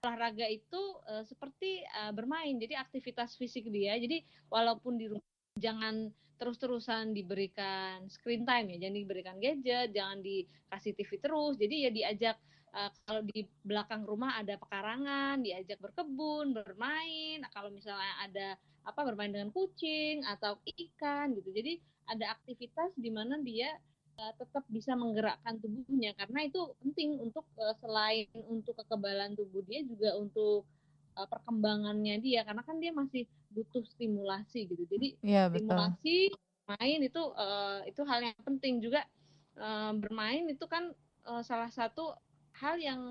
[0.04, 3.96] olahraga itu uh, seperti uh, bermain, jadi aktivitas fisik dia.
[3.96, 10.92] Jadi walaupun di rumah jangan terus-terusan diberikan screen time ya, jangan diberikan gadget, jangan dikasih
[10.92, 11.56] TV terus.
[11.56, 12.36] Jadi ya diajak
[12.74, 17.42] uh, kalau di belakang rumah ada pekarangan, diajak berkebun, bermain.
[17.42, 18.48] Nah, kalau misalnya ada
[18.84, 21.50] apa bermain dengan kucing atau ikan gitu.
[21.56, 21.80] Jadi
[22.12, 23.72] ada aktivitas di mana dia
[24.20, 26.12] uh, tetap bisa menggerakkan tubuhnya.
[26.20, 30.68] Karena itu penting untuk uh, selain untuk kekebalan tubuh dia juga untuk
[31.16, 32.44] uh, perkembangannya dia.
[32.44, 34.84] Karena kan dia masih butuh stimulasi gitu.
[34.90, 36.34] Jadi ya, stimulasi
[36.64, 39.06] main itu uh, itu hal yang penting juga.
[39.54, 40.90] Uh, bermain itu kan
[41.30, 42.18] uh, salah satu
[42.64, 43.02] hal yang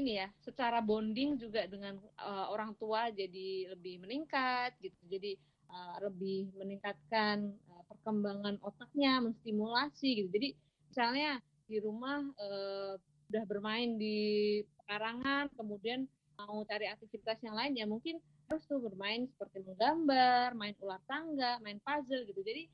[0.00, 4.96] ini ya secara bonding juga dengan uh, orang tua jadi lebih meningkat gitu.
[5.12, 5.36] Jadi
[5.68, 10.28] uh, lebih meningkatkan uh, perkembangan otaknya menstimulasi gitu.
[10.32, 10.48] Jadi
[10.88, 12.96] misalnya di rumah uh,
[13.28, 18.16] udah bermain di pekarangan kemudian mau cari aktivitas yang lain ya mungkin
[18.48, 22.40] harus tuh bermain seperti menggambar main ular tangga main puzzle gitu.
[22.40, 22.68] Jadi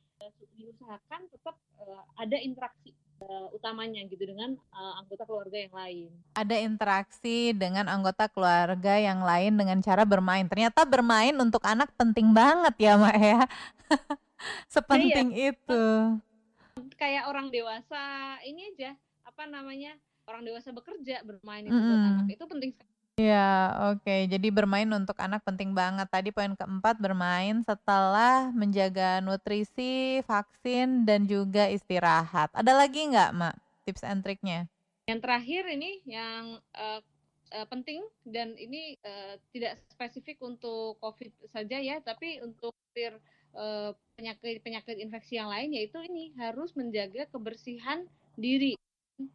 [0.59, 6.09] diusahakan tetap uh, ada interaksi uh, utamanya gitu dengan uh, anggota keluarga yang lain.
[6.39, 10.47] Ada interaksi dengan anggota keluarga yang lain dengan cara bermain.
[10.47, 13.41] Ternyata bermain untuk anak penting banget ya, Mak ya.
[14.75, 15.55] Sepenting iya.
[15.55, 15.85] itu.
[16.95, 18.03] Kayak orang dewasa
[18.47, 18.95] ini aja,
[19.27, 19.99] apa namanya?
[20.29, 21.89] Orang dewasa bekerja, bermain itu mm -hmm.
[21.89, 24.31] buat anak itu penting sekali Iya, oke.
[24.31, 26.07] Jadi bermain untuk anak penting banget.
[26.07, 32.55] Tadi poin keempat bermain setelah menjaga nutrisi, vaksin, dan juga istirahat.
[32.55, 34.71] Ada lagi nggak, Mak, tips and triknya?
[35.11, 37.03] Yang terakhir ini yang uh,
[37.59, 42.71] uh, penting dan ini uh, tidak spesifik untuk COVID saja ya, tapi untuk
[44.15, 48.07] penyakit-penyakit uh, infeksi yang lain yaitu ini harus menjaga kebersihan
[48.39, 48.79] diri.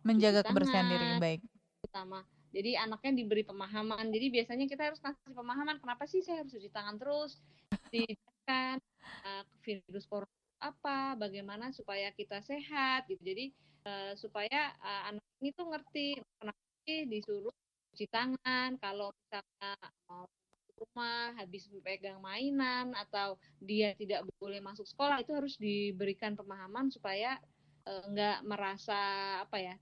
[0.08, 1.39] Menjaga kebersihan diri, baik.
[1.84, 4.13] Utama jadi anaknya diberi pemahaman.
[4.13, 7.42] Jadi biasanya kita harus kasih pemahaman kenapa sih saya harus cuci tangan terus?
[7.89, 8.78] Dijelaskan
[9.26, 11.18] uh, virus corona apa?
[11.18, 13.26] Bagaimana supaya kita sehat gitu.
[13.26, 13.50] Jadi
[13.89, 17.56] uh, supaya uh, anak ini tuh ngerti kenapa sih disuruh
[17.94, 19.74] cuci tangan kalau misalnya
[20.06, 20.30] mau
[20.78, 27.38] rumah habis pegang mainan atau dia tidak boleh masuk sekolah itu harus diberikan pemahaman supaya
[27.84, 28.96] nggak merasa
[29.44, 29.76] apa ya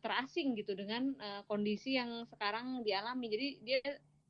[0.00, 3.26] terasing gitu dengan uh, kondisi yang sekarang dialami.
[3.28, 3.80] Jadi dia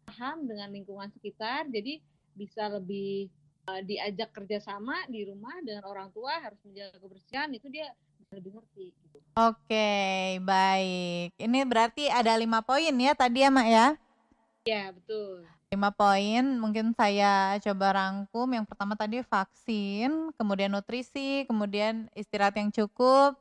[0.04, 1.98] paham dengan lingkungan sekitar, jadi
[2.34, 3.30] bisa lebih
[3.70, 7.88] uh, diajak kerjasama di rumah dengan orang tua harus menjaga kebersihan itu dia
[8.20, 8.86] bisa lebih ngerti.
[8.92, 9.18] Gitu.
[9.34, 9.98] Oke,
[10.42, 11.34] baik.
[11.38, 13.86] Ini berarti ada lima poin ya tadi ya, Mak ya?
[14.64, 15.44] Ya, betul.
[15.68, 18.46] Lima poin, mungkin saya coba rangkum.
[18.54, 23.34] Yang pertama tadi vaksin, kemudian nutrisi, kemudian istirahat yang cukup,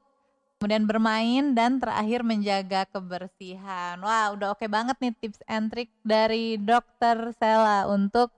[0.64, 4.00] kemudian bermain dan terakhir menjaga kebersihan.
[4.00, 8.32] Wah, udah oke okay banget nih tips and trick dari Dokter Sela untuk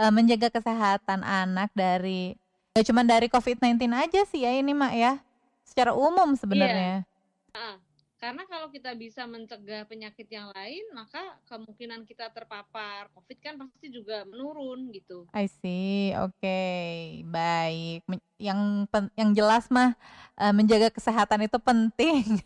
[0.00, 2.32] uh, menjaga kesehatan anak dari
[2.72, 5.20] ya cuma dari COVID-19 aja sih ya ini Mak ya.
[5.68, 7.04] Secara umum sebenarnya.
[7.04, 7.60] Iya.
[7.60, 7.76] Uh,
[8.16, 11.20] karena kalau kita bisa mencegah penyakit yang lain, maka
[11.52, 15.28] kemungkinan kita terpapar COVID kan pasti juga menurun gitu.
[15.36, 17.20] I see, oke, okay.
[17.28, 18.08] baik.
[18.40, 18.88] Yang
[19.20, 19.92] yang jelas mah
[20.40, 22.24] uh, menjaga kesehatan itu penting.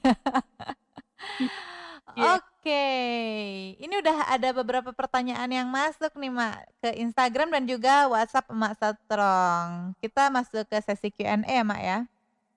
[2.18, 2.34] yeah.
[2.34, 3.78] Oke, okay.
[3.78, 8.74] ini udah ada beberapa pertanyaan yang masuk nih Mak ke Instagram dan juga WhatsApp Mak
[8.74, 9.94] Satrong.
[10.02, 11.98] Kita masuk ke sesi Q&A ya Mak ya?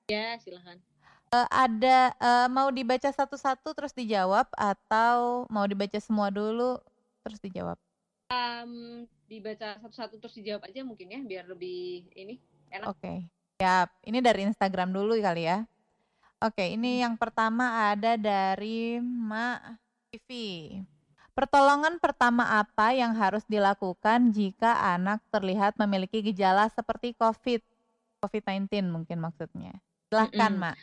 [0.10, 0.82] Ya, silahkan
[1.34, 6.78] uh, ada uh, mau dibaca satu-satu terus dijawab atau mau dibaca semua dulu
[7.26, 7.78] terus dijawab?
[8.30, 12.38] Um, dibaca satu-satu terus dijawab aja mungkin ya biar lebih ini
[12.70, 12.88] enak.
[12.94, 13.02] Oke.
[13.02, 13.18] Okay.
[13.58, 13.90] Siap.
[14.06, 15.66] Ini dari Instagram dulu kali ya.
[16.44, 17.02] Oke, okay, ini hmm.
[17.08, 19.56] yang pertama ada dari Ma
[20.12, 20.30] TV.
[21.34, 27.64] Pertolongan pertama apa yang harus dilakukan jika anak terlihat memiliki gejala seperti COVID?
[28.22, 29.74] COVID-19 mungkin maksudnya.
[30.12, 30.64] Silahkan, mm -mm.
[30.72, 30.76] Mak.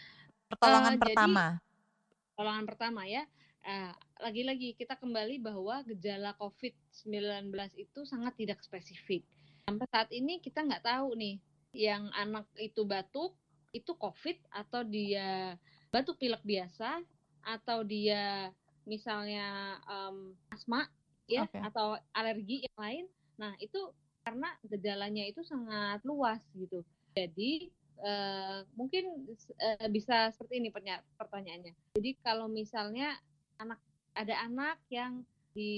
[0.50, 1.44] Pertolongan uh, pertama.
[1.54, 3.24] Jadi, pertolongan pertama ya.
[3.60, 9.22] lagi lagi-lagi kita kembali bahwa gejala COVID-19 itu sangat tidak spesifik.
[9.68, 11.36] Sampai saat ini kita nggak tahu nih,
[11.76, 13.36] yang anak itu batuk
[13.70, 15.54] itu COVID atau dia
[15.94, 16.98] batuk pilek biasa
[17.46, 18.50] atau dia
[18.82, 20.90] misalnya um, asma
[21.30, 21.62] ya okay.
[21.62, 23.04] atau alergi yang lain.
[23.38, 23.78] Nah itu
[24.26, 26.82] karena gejalanya itu sangat luas gitu.
[27.14, 29.28] Jadi Uh, mungkin
[29.60, 30.72] uh, bisa seperti ini
[31.18, 31.74] pertanyaannya.
[31.98, 33.18] Jadi kalau misalnya
[33.60, 33.76] anak
[34.16, 35.72] ada anak yang di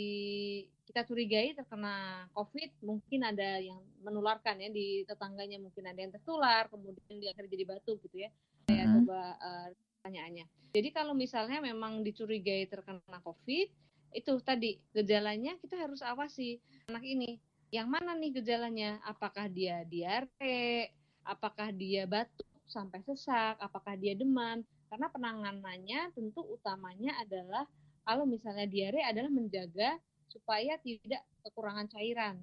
[0.85, 6.69] kita curigai terkena COVID, mungkin ada yang menularkan ya di tetangganya mungkin ada yang tertular,
[6.69, 8.31] kemudian dia akhirnya jadi batuk gitu ya.
[8.69, 8.97] Saya mm-hmm.
[9.03, 10.47] coba uh, pertanyaannya.
[10.73, 13.69] Jadi kalau misalnya memang dicurigai terkena COVID,
[14.13, 17.41] itu tadi gejalanya kita harus awasi anak ini.
[17.73, 19.01] Yang mana nih gejalanya?
[19.09, 20.93] Apakah dia diare?
[21.25, 24.65] Apakah dia batuk sampai sesak, apakah dia demam.
[24.89, 27.65] Karena penanganannya tentu utamanya adalah
[28.03, 29.97] kalau misalnya diare adalah menjaga
[30.29, 32.37] supaya tidak kekurangan cairan.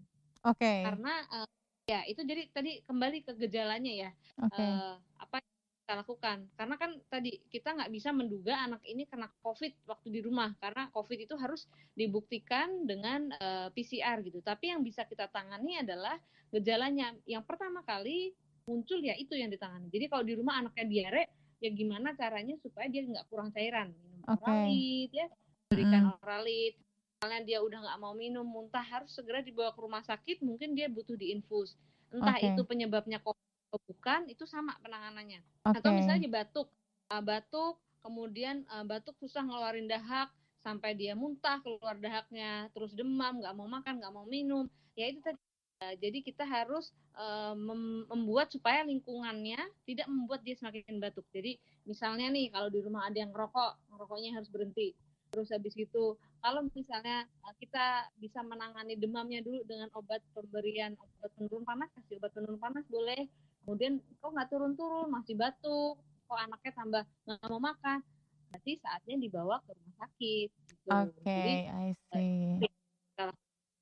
[0.46, 0.62] Oke.
[0.62, 0.80] Okay.
[0.86, 1.50] Karena uh,
[1.90, 4.12] ya itu jadi tadi kembali ke gejalanya ya.
[4.38, 4.62] Okay.
[4.62, 6.38] Uh, eh, apa yang kita lakukan?
[6.54, 10.88] Karena kan tadi kita nggak bisa menduga anak ini kena COVID waktu di rumah karena
[10.94, 11.66] COVID itu harus
[11.98, 14.40] dibuktikan dengan uh, eh, PCR gitu.
[14.46, 16.16] Tapi yang bisa kita tangani adalah
[16.54, 17.14] gejalanya.
[17.26, 18.32] Yang pertama kali
[18.70, 19.90] muncul ya itu yang ditangani.
[19.90, 21.24] Jadi kalau di rumah anaknya diare,
[21.58, 25.10] ya gimana caranya supaya dia nggak kurang cairan, minum okay.
[25.10, 25.28] ya,
[25.70, 26.22] berikan mm-hmm.
[26.22, 26.74] oralit
[27.20, 30.88] misalnya dia udah nggak mau minum muntah harus segera dibawa ke rumah sakit mungkin dia
[30.88, 31.76] butuh diinfus
[32.16, 32.56] entah okay.
[32.56, 33.36] itu penyebabnya kok
[33.76, 35.84] bukan itu sama penanganannya okay.
[35.84, 36.72] atau misalnya batuk
[37.12, 37.76] uh, batuk
[38.08, 40.32] kemudian uh, batuk susah ngeluarin dahak
[40.64, 45.20] sampai dia muntah keluar dahaknya terus demam nggak mau makan nggak mau minum ya itu
[45.20, 45.36] tadi
[45.80, 51.24] jadi kita harus uh, mem membuat supaya lingkungannya tidak membuat dia semakin batuk.
[51.32, 51.56] Jadi
[51.88, 54.92] misalnya nih kalau di rumah ada yang ngerokok ngerokoknya harus berhenti.
[55.32, 57.24] Terus habis itu kalau misalnya
[57.64, 62.84] kita bisa menangani demamnya dulu dengan obat pemberian obat penurun panas kasih obat penurun panas
[62.92, 63.24] boleh.
[63.64, 65.08] Kemudian kok nggak turun-turun?
[65.08, 65.96] Masih batuk.
[66.28, 68.04] Kok anaknya tambah nggak mau makan?
[68.52, 70.50] Berarti saatnya dibawa ke rumah sakit
[70.90, 70.90] gitu.
[70.90, 72.66] oke okay, I see.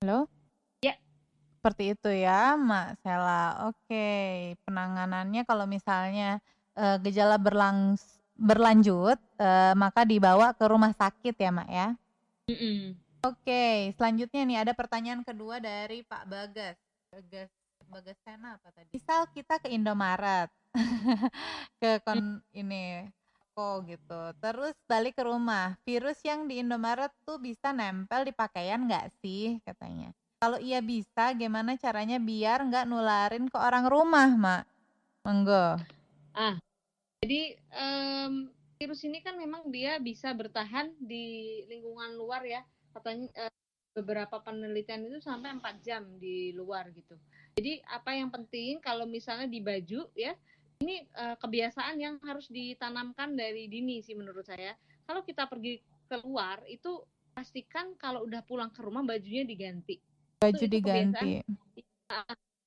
[0.04, 0.30] halo
[1.68, 4.56] seperti itu ya Mak Sela oke okay.
[4.64, 6.40] penanganannya kalau misalnya
[6.80, 11.88] uh, gejala berlangs berlanjut uh, maka dibawa ke rumah sakit ya Mak ya
[12.48, 12.80] mm -mm.
[13.28, 13.92] oke okay.
[14.00, 16.80] selanjutnya nih ada pertanyaan kedua dari Pak Bagas
[17.12, 17.52] Bagas
[17.92, 18.92] Bagasena apa tadi?
[18.92, 20.52] Misal kita ke Indomaret,
[21.80, 23.08] ke kon ini
[23.56, 24.22] kok gitu.
[24.44, 29.64] Terus balik ke rumah, virus yang di Indomaret tuh bisa nempel di pakaian nggak sih
[29.64, 30.12] katanya?
[30.38, 34.64] Kalau iya bisa, gimana caranya biar nggak nularin ke orang rumah, Mak?
[35.26, 35.82] Monggo.
[36.38, 36.54] Ah,
[37.26, 38.46] jadi um,
[38.78, 42.62] virus ini kan memang dia bisa bertahan di lingkungan luar ya.
[42.94, 43.54] Katanya uh,
[43.98, 47.18] beberapa penelitian itu sampai 4 jam di luar gitu.
[47.58, 50.38] Jadi apa yang penting kalau misalnya di baju ya,
[50.86, 54.78] ini uh, kebiasaan yang harus ditanamkan dari dini sih menurut saya.
[55.02, 57.02] Kalau kita pergi keluar itu
[57.34, 59.98] pastikan kalau udah pulang ke rumah bajunya diganti.
[60.38, 61.42] Baju itu, diganti.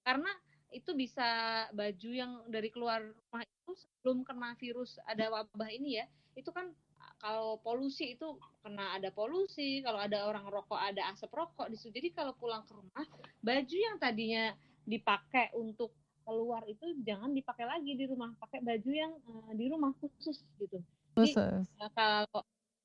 [0.02, 0.32] karena
[0.74, 1.28] itu bisa
[1.70, 6.74] baju yang dari keluar rumah itu sebelum kena virus ada wabah ini ya, itu kan
[7.20, 8.26] kalau polusi itu
[8.64, 11.92] kena ada polusi, kalau ada orang rokok ada asap rokok di situ.
[11.94, 13.06] Jadi kalau pulang ke rumah,
[13.44, 14.50] baju yang tadinya
[14.88, 15.94] dipakai untuk
[16.24, 20.78] keluar itu jangan dipakai lagi di rumah, pakai baju yang uh, di rumah khusus gitu.
[21.18, 22.40] Jadi uh, kalau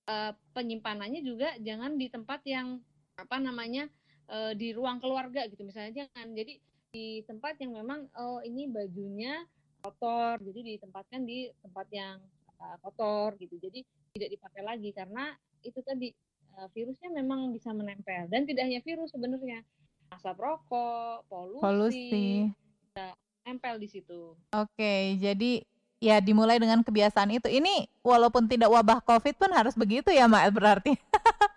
[0.10, 2.82] uh, penyimpanannya juga jangan di tempat yang
[3.16, 3.88] apa namanya
[4.30, 6.34] uh, di ruang keluarga gitu misalnya jangan.
[6.34, 6.54] Jadi
[6.96, 9.44] di tempat yang memang oh ini bajunya
[9.84, 12.18] kotor, jadi ditempatkan di tempat yang
[12.58, 13.58] uh, kotor gitu.
[13.60, 16.10] Jadi tidak dipakai lagi karena itu tadi
[16.56, 19.66] uh, virusnya memang bisa menempel dan tidak hanya virus sebenarnya
[20.14, 22.16] asap rokok polusi, polusi.
[22.54, 23.06] bisa
[23.46, 24.38] nempel di situ.
[24.54, 25.66] Oke, jadi
[26.00, 27.50] ya dimulai dengan kebiasaan itu.
[27.50, 30.94] Ini walaupun tidak wabah COVID pun harus begitu ya, Mak berarti.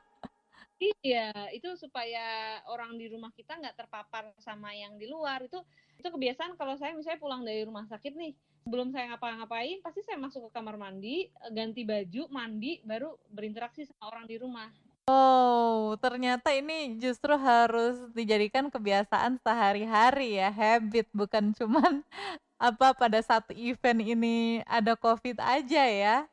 [0.79, 5.43] iya, itu supaya orang di rumah kita nggak terpapar sama yang di luar.
[5.43, 5.63] Itu
[5.99, 10.21] itu kebiasaan kalau saya misalnya pulang dari rumah sakit nih, sebelum saya ngapa-ngapain pasti saya
[10.21, 14.69] masuk ke kamar mandi ganti baju mandi baru berinteraksi sama orang di rumah
[15.09, 22.05] Oh, ternyata ini justru harus dijadikan kebiasaan sehari-hari ya, habit bukan cuman
[22.61, 26.29] apa pada satu event ini ada COVID aja ya.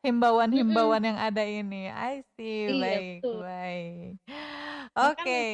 [0.00, 1.92] Himbauan-himbauan yang ada ini.
[1.92, 2.72] I see.
[2.72, 3.38] Iya, baik, betul.
[3.44, 4.10] baik.
[4.96, 5.20] Oke.
[5.20, 5.52] Okay.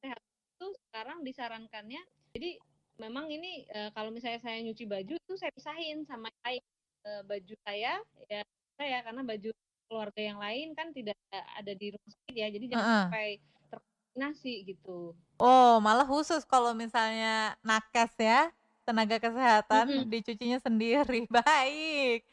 [0.00, 0.20] Sehat
[0.60, 2.02] itu sekarang disarankannya
[2.36, 2.60] jadi
[3.00, 6.62] memang ini uh, kalau misalnya saya nyuci baju itu saya pisahin sama lain
[7.08, 7.96] uh, baju saya
[8.28, 8.40] ya
[8.76, 9.50] saya karena baju
[9.88, 13.02] keluarga yang lain kan tidak ada di rumah sakit ya jadi jangan uh -uh.
[13.08, 13.28] sampai
[13.72, 14.98] terkontaminasi gitu
[15.40, 18.52] oh malah khusus kalau misalnya nakes ya
[18.84, 20.10] tenaga kesehatan mm -hmm.
[20.12, 22.28] dicucinya sendiri baik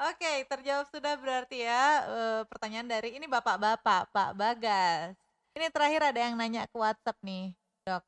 [0.00, 5.14] oke terjawab sudah berarti ya uh, pertanyaan dari ini bapak-bapak Pak Bagas
[5.52, 7.52] ini terakhir ada yang nanya ke WhatsApp nih
[7.84, 8.04] dok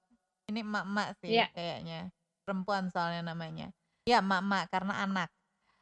[0.53, 1.49] ini emak-emak sih yeah.
[1.57, 2.13] kayaknya.
[2.45, 3.71] Perempuan soalnya namanya.
[4.05, 5.29] Ya, emak-emak karena anak.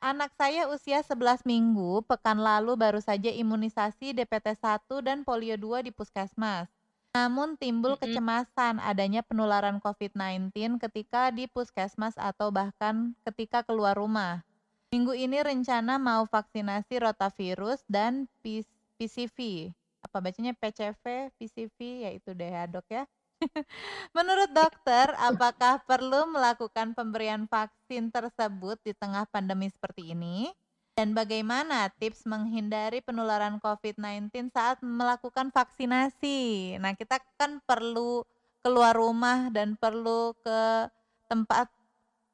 [0.01, 5.85] Anak saya usia 11 minggu, pekan lalu baru saja imunisasi DPT 1 dan polio 2
[5.85, 6.71] di puskesmas.
[7.11, 14.47] Namun timbul kecemasan adanya penularan COVID-19 ketika di puskesmas atau bahkan ketika keluar rumah.
[14.91, 19.71] Minggu ini rencana mau vaksinasi rotavirus dan PCV.
[20.03, 21.79] Apa bacanya PCV, PCV,
[22.11, 23.07] yaitu deh ya dok ya.
[24.19, 30.51] Menurut dokter, apakah perlu melakukan pemberian vaksin tersebut di tengah pandemi seperti ini?
[30.99, 36.75] Dan bagaimana tips menghindari penularan COVID-19 saat melakukan vaksinasi?
[36.83, 38.27] Nah, kita kan perlu
[38.67, 40.91] keluar rumah dan perlu ke
[41.31, 41.71] tempat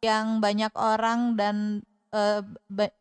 [0.01, 1.85] yang banyak orang dan
[2.17, 2.41] uh,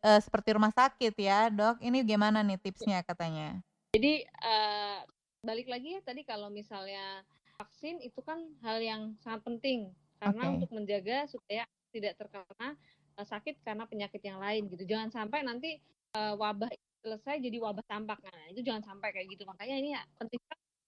[0.03, 1.79] uh, seperti rumah sakit ya, Dok.
[1.79, 3.63] Ini gimana nih tipsnya katanya?
[3.95, 4.99] Jadi uh,
[5.39, 7.23] balik lagi ya tadi kalau misalnya
[7.55, 10.53] vaksin itu kan hal yang sangat penting karena okay.
[10.59, 11.63] untuk menjaga supaya
[11.95, 12.75] tidak terkena
[13.15, 14.83] uh, sakit karena penyakit yang lain gitu.
[14.83, 15.79] Jangan sampai nanti
[16.19, 16.67] uh, wabah
[16.99, 18.19] selesai jadi wabah campak.
[18.19, 19.47] Nah, itu jangan sampai kayak gitu.
[19.47, 19.89] Makanya ini
[20.19, 20.41] penting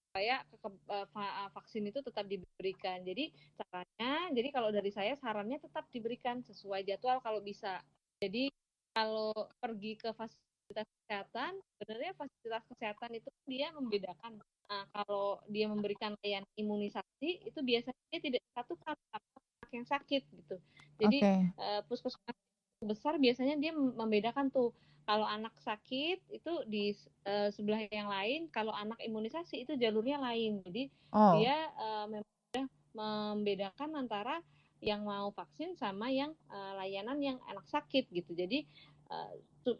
[0.08, 3.00] supaya uh, vaksin itu tetap diberikan.
[3.06, 7.80] Jadi caranya, jadi kalau dari saya sarannya tetap diberikan sesuai jadwal kalau bisa.
[8.18, 8.50] Jadi
[8.92, 9.30] kalau
[9.62, 14.42] pergi ke fasilitas kesehatan, sebenarnya fasilitas kesehatan itu dia membedakan.
[14.68, 20.56] Nah, kalau dia memberikan layanan imunisasi itu biasanya tidak disatukan anak yang sakit gitu.
[20.98, 21.38] Jadi okay.
[21.56, 22.36] uh, puskesmas
[22.78, 24.70] besar biasanya dia membedakan tuh
[25.08, 26.92] kalau anak sakit itu di
[27.24, 30.60] uh, sebelah yang lain, kalau anak imunisasi itu jalurnya lain.
[30.68, 31.40] Jadi oh.
[31.40, 34.42] dia uh, memang membedakan antara
[34.78, 38.34] yang mau vaksin sama yang uh, layanan yang anak sakit gitu.
[38.34, 38.62] Jadi
[39.10, 39.32] uh,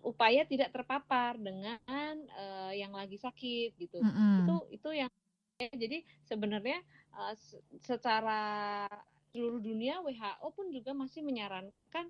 [0.04, 4.02] upaya tidak terpapar dengan uh, yang lagi sakit gitu.
[4.02, 4.36] Mm -hmm.
[4.42, 5.10] Itu itu yang
[5.58, 6.78] ya, jadi sebenarnya
[7.14, 7.34] uh,
[7.82, 8.86] secara
[9.30, 12.08] seluruh dunia WHO pun juga masih menyarankan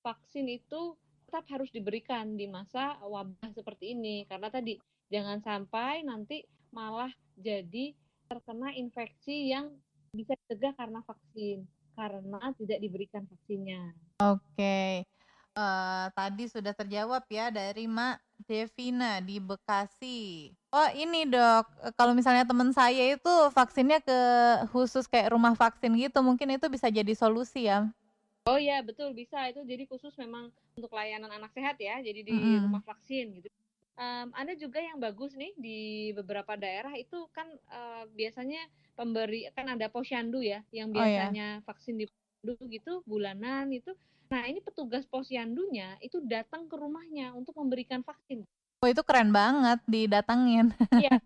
[0.00, 0.96] vaksin itu
[1.28, 4.78] tetap harus diberikan di masa wabah seperti ini karena tadi
[5.10, 7.90] jangan sampai nanti malah jadi
[8.30, 9.74] terkena infeksi yang
[10.14, 13.94] bisa dicegah karena vaksin karena tidak diberikan vaksinnya.
[14.20, 15.06] Oke.
[15.54, 20.50] Uh, tadi sudah terjawab ya dari Mak Devina di Bekasi.
[20.74, 24.18] Oh ini dok, kalau misalnya teman saya itu vaksinnya ke
[24.74, 27.86] khusus kayak rumah vaksin gitu, mungkin itu bisa jadi solusi ya?
[28.50, 32.34] Oh iya betul bisa itu jadi khusus memang untuk layanan anak sehat ya jadi di
[32.60, 33.48] rumah vaksin gitu.
[33.94, 38.66] Um, ada juga yang bagus nih di beberapa daerah itu kan uh, biasanya
[38.98, 41.66] pemberi kan ada posyandu ya yang biasanya oh, iya.
[41.66, 43.94] vaksin di posyandu gitu bulanan itu.
[44.34, 48.42] Nah ini petugas posyandunya itu datang ke rumahnya untuk memberikan vaksin.
[48.82, 50.74] Oh itu keren banget didatangin.
[51.06, 51.22] Iya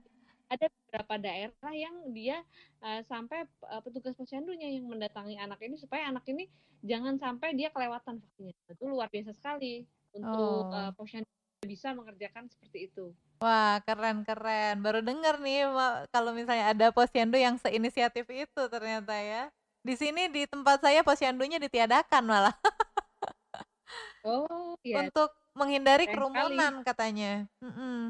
[0.48, 2.40] ada beberapa daerah yang dia
[2.80, 6.48] uh, sampai uh, petugas posyandunya yang mendatangi anak ini supaya anak ini
[6.80, 8.56] jangan sampai dia kelewatan vaksinnya.
[8.72, 9.84] Itu luar biasa sekali
[10.16, 10.72] untuk oh.
[10.72, 11.28] uh, posyandu
[11.66, 13.10] bisa mengerjakan seperti itu.
[13.42, 14.78] Wah, keren-keren.
[14.82, 15.66] Baru dengar nih
[16.10, 19.50] kalau misalnya ada posyandu yang seinisiatif itu ternyata ya.
[19.82, 22.54] Di sini di tempat saya posyandunya ditiadakan malah.
[24.28, 25.06] oh, iya.
[25.06, 27.46] Untuk menghindari kerumunan katanya.
[27.62, 28.02] Mm -mm.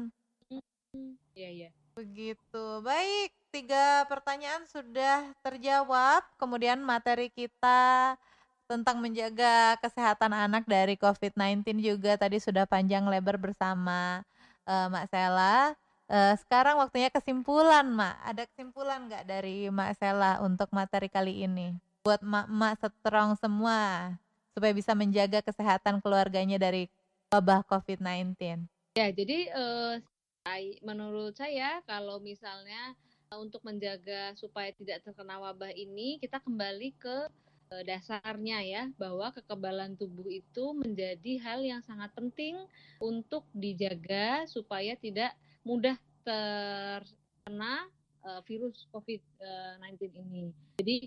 [1.33, 1.69] Iya, iya.
[1.93, 2.65] Begitu.
[2.81, 6.25] Baik, tiga pertanyaan sudah terjawab.
[6.37, 8.17] Kemudian materi kita
[8.69, 14.21] tentang menjaga kesehatan anak dari COVID-19 juga tadi sudah panjang lebar bersama
[14.69, 15.73] uh, Mak Sela.
[16.05, 18.21] Uh, sekarang waktunya kesimpulan, Mak.
[18.29, 21.73] Ada kesimpulan nggak dari Mak Sela untuk materi kali ini?
[22.05, 24.13] Buat mak-mak strong semua,
[24.53, 26.85] supaya bisa menjaga kesehatan keluarganya dari
[27.33, 28.37] wabah COVID-19.
[28.97, 29.97] Ya, jadi uh,
[30.85, 32.93] menurut saya kalau misalnya
[33.37, 37.29] untuk menjaga supaya tidak terkena wabah ini kita kembali ke
[37.85, 42.57] dasarnya ya bahwa kekebalan tubuh itu menjadi hal yang sangat penting
[42.97, 45.93] untuk dijaga supaya tidak mudah
[46.25, 47.85] terkena
[48.25, 50.49] e, virus COVID-19 ini.
[50.81, 50.97] Jadi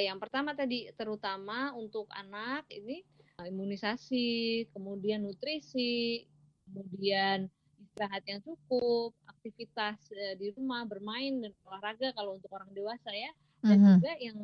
[0.00, 3.04] yang pertama tadi terutama untuk anak ini
[3.46, 6.26] imunisasi, kemudian nutrisi,
[6.66, 7.46] kemudian
[7.78, 13.30] istirahat yang cukup, aktivitas uh, di rumah, bermain dan olahraga kalau untuk orang dewasa ya.
[13.62, 13.94] Dan mm -hmm.
[13.98, 14.38] juga yang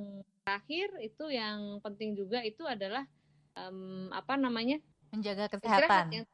[0.45, 3.09] terakhir itu yang penting juga itu adalah
[3.57, 4.79] um, apa namanya?
[5.09, 6.05] menjaga kesehatan.
[6.11, 6.27] Yang,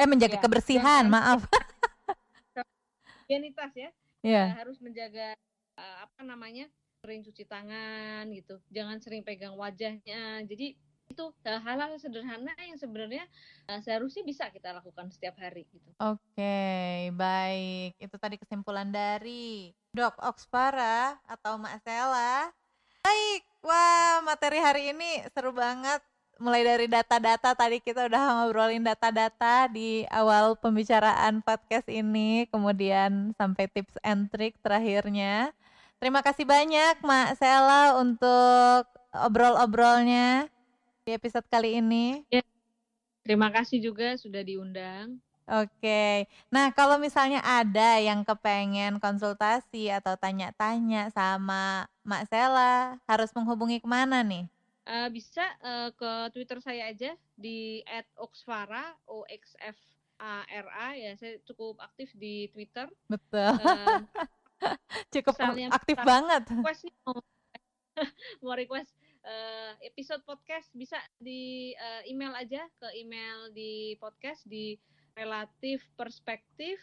[0.00, 1.44] eh menjaga ya, kebersihan, maaf.
[3.28, 3.90] Higienitas ya.
[4.24, 4.56] Yeah.
[4.56, 5.36] Harus menjaga
[5.76, 6.66] uh, apa namanya?
[7.04, 8.56] sering cuci tangan gitu.
[8.72, 10.40] Jangan sering pegang wajahnya.
[10.48, 10.72] Jadi
[11.04, 13.28] itu hal-hal sederhana yang sebenarnya
[13.68, 15.84] uh, seharusnya bisa kita lakukan setiap hari gitu.
[16.00, 18.00] Oke, okay, baik.
[18.00, 22.48] Itu tadi kesimpulan dari Dok Oxpara atau Mak Sela.
[23.04, 26.00] Baik, wah materi hari ini seru banget.
[26.40, 33.68] Mulai dari data-data tadi kita udah ngobrolin data-data di awal pembicaraan podcast ini, kemudian sampai
[33.68, 35.52] tips and trick terakhirnya.
[36.00, 40.48] Terima kasih banyak Mak Sela untuk obrol-obrolnya
[41.04, 42.24] di episode kali ini.
[42.32, 42.40] Ya.
[43.20, 45.20] Terima kasih juga sudah diundang.
[45.44, 46.24] Oke.
[46.48, 53.88] Nah, kalau misalnya ada yang kepengen konsultasi atau tanya-tanya sama Mak Sela, harus menghubungi ke
[53.88, 54.48] mana nih?
[54.84, 57.80] Uh, bisa uh, ke Twitter saya aja di
[58.20, 59.76] @oxfara o x f
[60.20, 61.12] a r a ya.
[61.20, 62.88] Saya cukup aktif di Twitter.
[63.08, 63.52] Betul.
[63.60, 64.00] Uh,
[65.12, 65.36] cukup
[65.72, 66.44] aktif banget.
[66.56, 67.20] Request, mau,
[68.44, 68.92] mau request
[69.24, 74.76] uh, episode podcast bisa di uh, email aja ke email di podcast di
[75.14, 76.82] relatif perspektif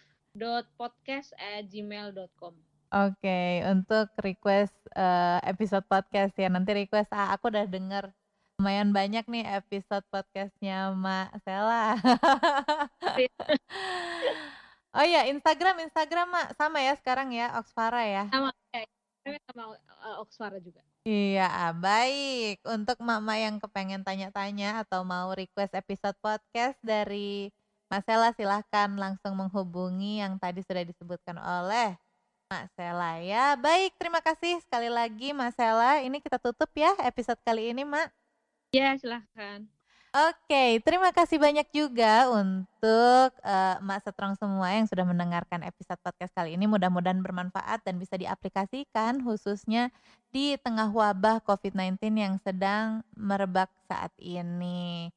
[0.80, 2.56] podcast at gmail.com
[2.92, 8.12] Oke, okay, untuk request uh, episode podcast ya nanti request ah, aku udah denger
[8.60, 11.96] lumayan banyak nih episode podcastnya Mak Sela.
[15.00, 18.24] oh ya Instagram Instagram Mak sama ya sekarang ya Oxfara ya.
[18.28, 20.84] Sama ya, sama uh, Oxfara juga.
[21.08, 22.62] Iya, ah, baik.
[22.68, 27.50] Untuk mama yang kepengen tanya-tanya atau mau request episode podcast dari
[27.92, 32.00] Mas Sela silahkan langsung menghubungi yang tadi sudah disebutkan oleh
[32.48, 33.60] Mas Sela ya.
[33.60, 36.00] Baik, terima kasih sekali lagi Mas Sela.
[36.00, 38.08] Ini kita tutup ya episode kali ini, Mak.
[38.72, 39.68] Ya, silahkan.
[40.12, 46.32] Oke, terima kasih banyak juga untuk uh, Mak Setrong semua yang sudah mendengarkan episode podcast
[46.32, 46.72] kali ini.
[46.72, 49.92] Mudah-mudahan bermanfaat dan bisa diaplikasikan khususnya
[50.32, 55.12] di tengah wabah COVID-19 yang sedang merebak saat ini.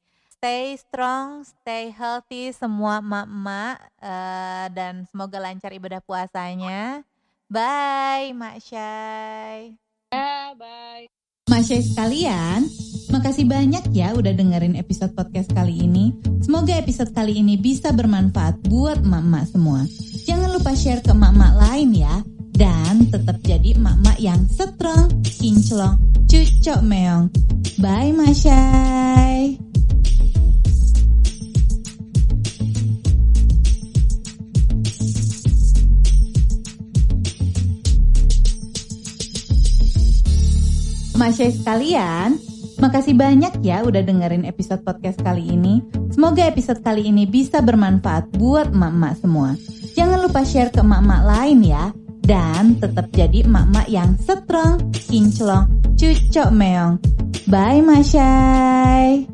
[0.44, 7.00] Stay strong, stay healthy semua emak-emak uh, dan semoga lancar ibadah puasanya.
[7.48, 9.72] Bye, Mak Syai.
[10.12, 11.08] Ya, bye.
[11.48, 12.68] Masya sekalian,
[13.08, 16.12] makasih banyak ya udah dengerin episode podcast kali ini.
[16.44, 19.80] Semoga episode kali ini bisa bermanfaat buat emak-emak semua.
[20.28, 22.20] Jangan lupa share ke emak-emak lain ya.
[22.52, 25.96] Dan tetap jadi emak-emak yang strong, kinclong,
[26.28, 27.32] cucok meong.
[27.80, 29.72] Bye Masyai.
[41.24, 42.36] Masya sekalian,
[42.84, 45.80] makasih banyak ya udah dengerin episode podcast kali ini.
[46.12, 49.56] Semoga episode kali ini bisa bermanfaat buat emak-emak semua.
[49.96, 51.96] Jangan lupa share ke emak-emak lain ya.
[52.20, 55.64] Dan tetap jadi emak-emak yang strong, kinclong,
[55.96, 57.00] cucok meong.
[57.48, 59.24] Bye Masyai.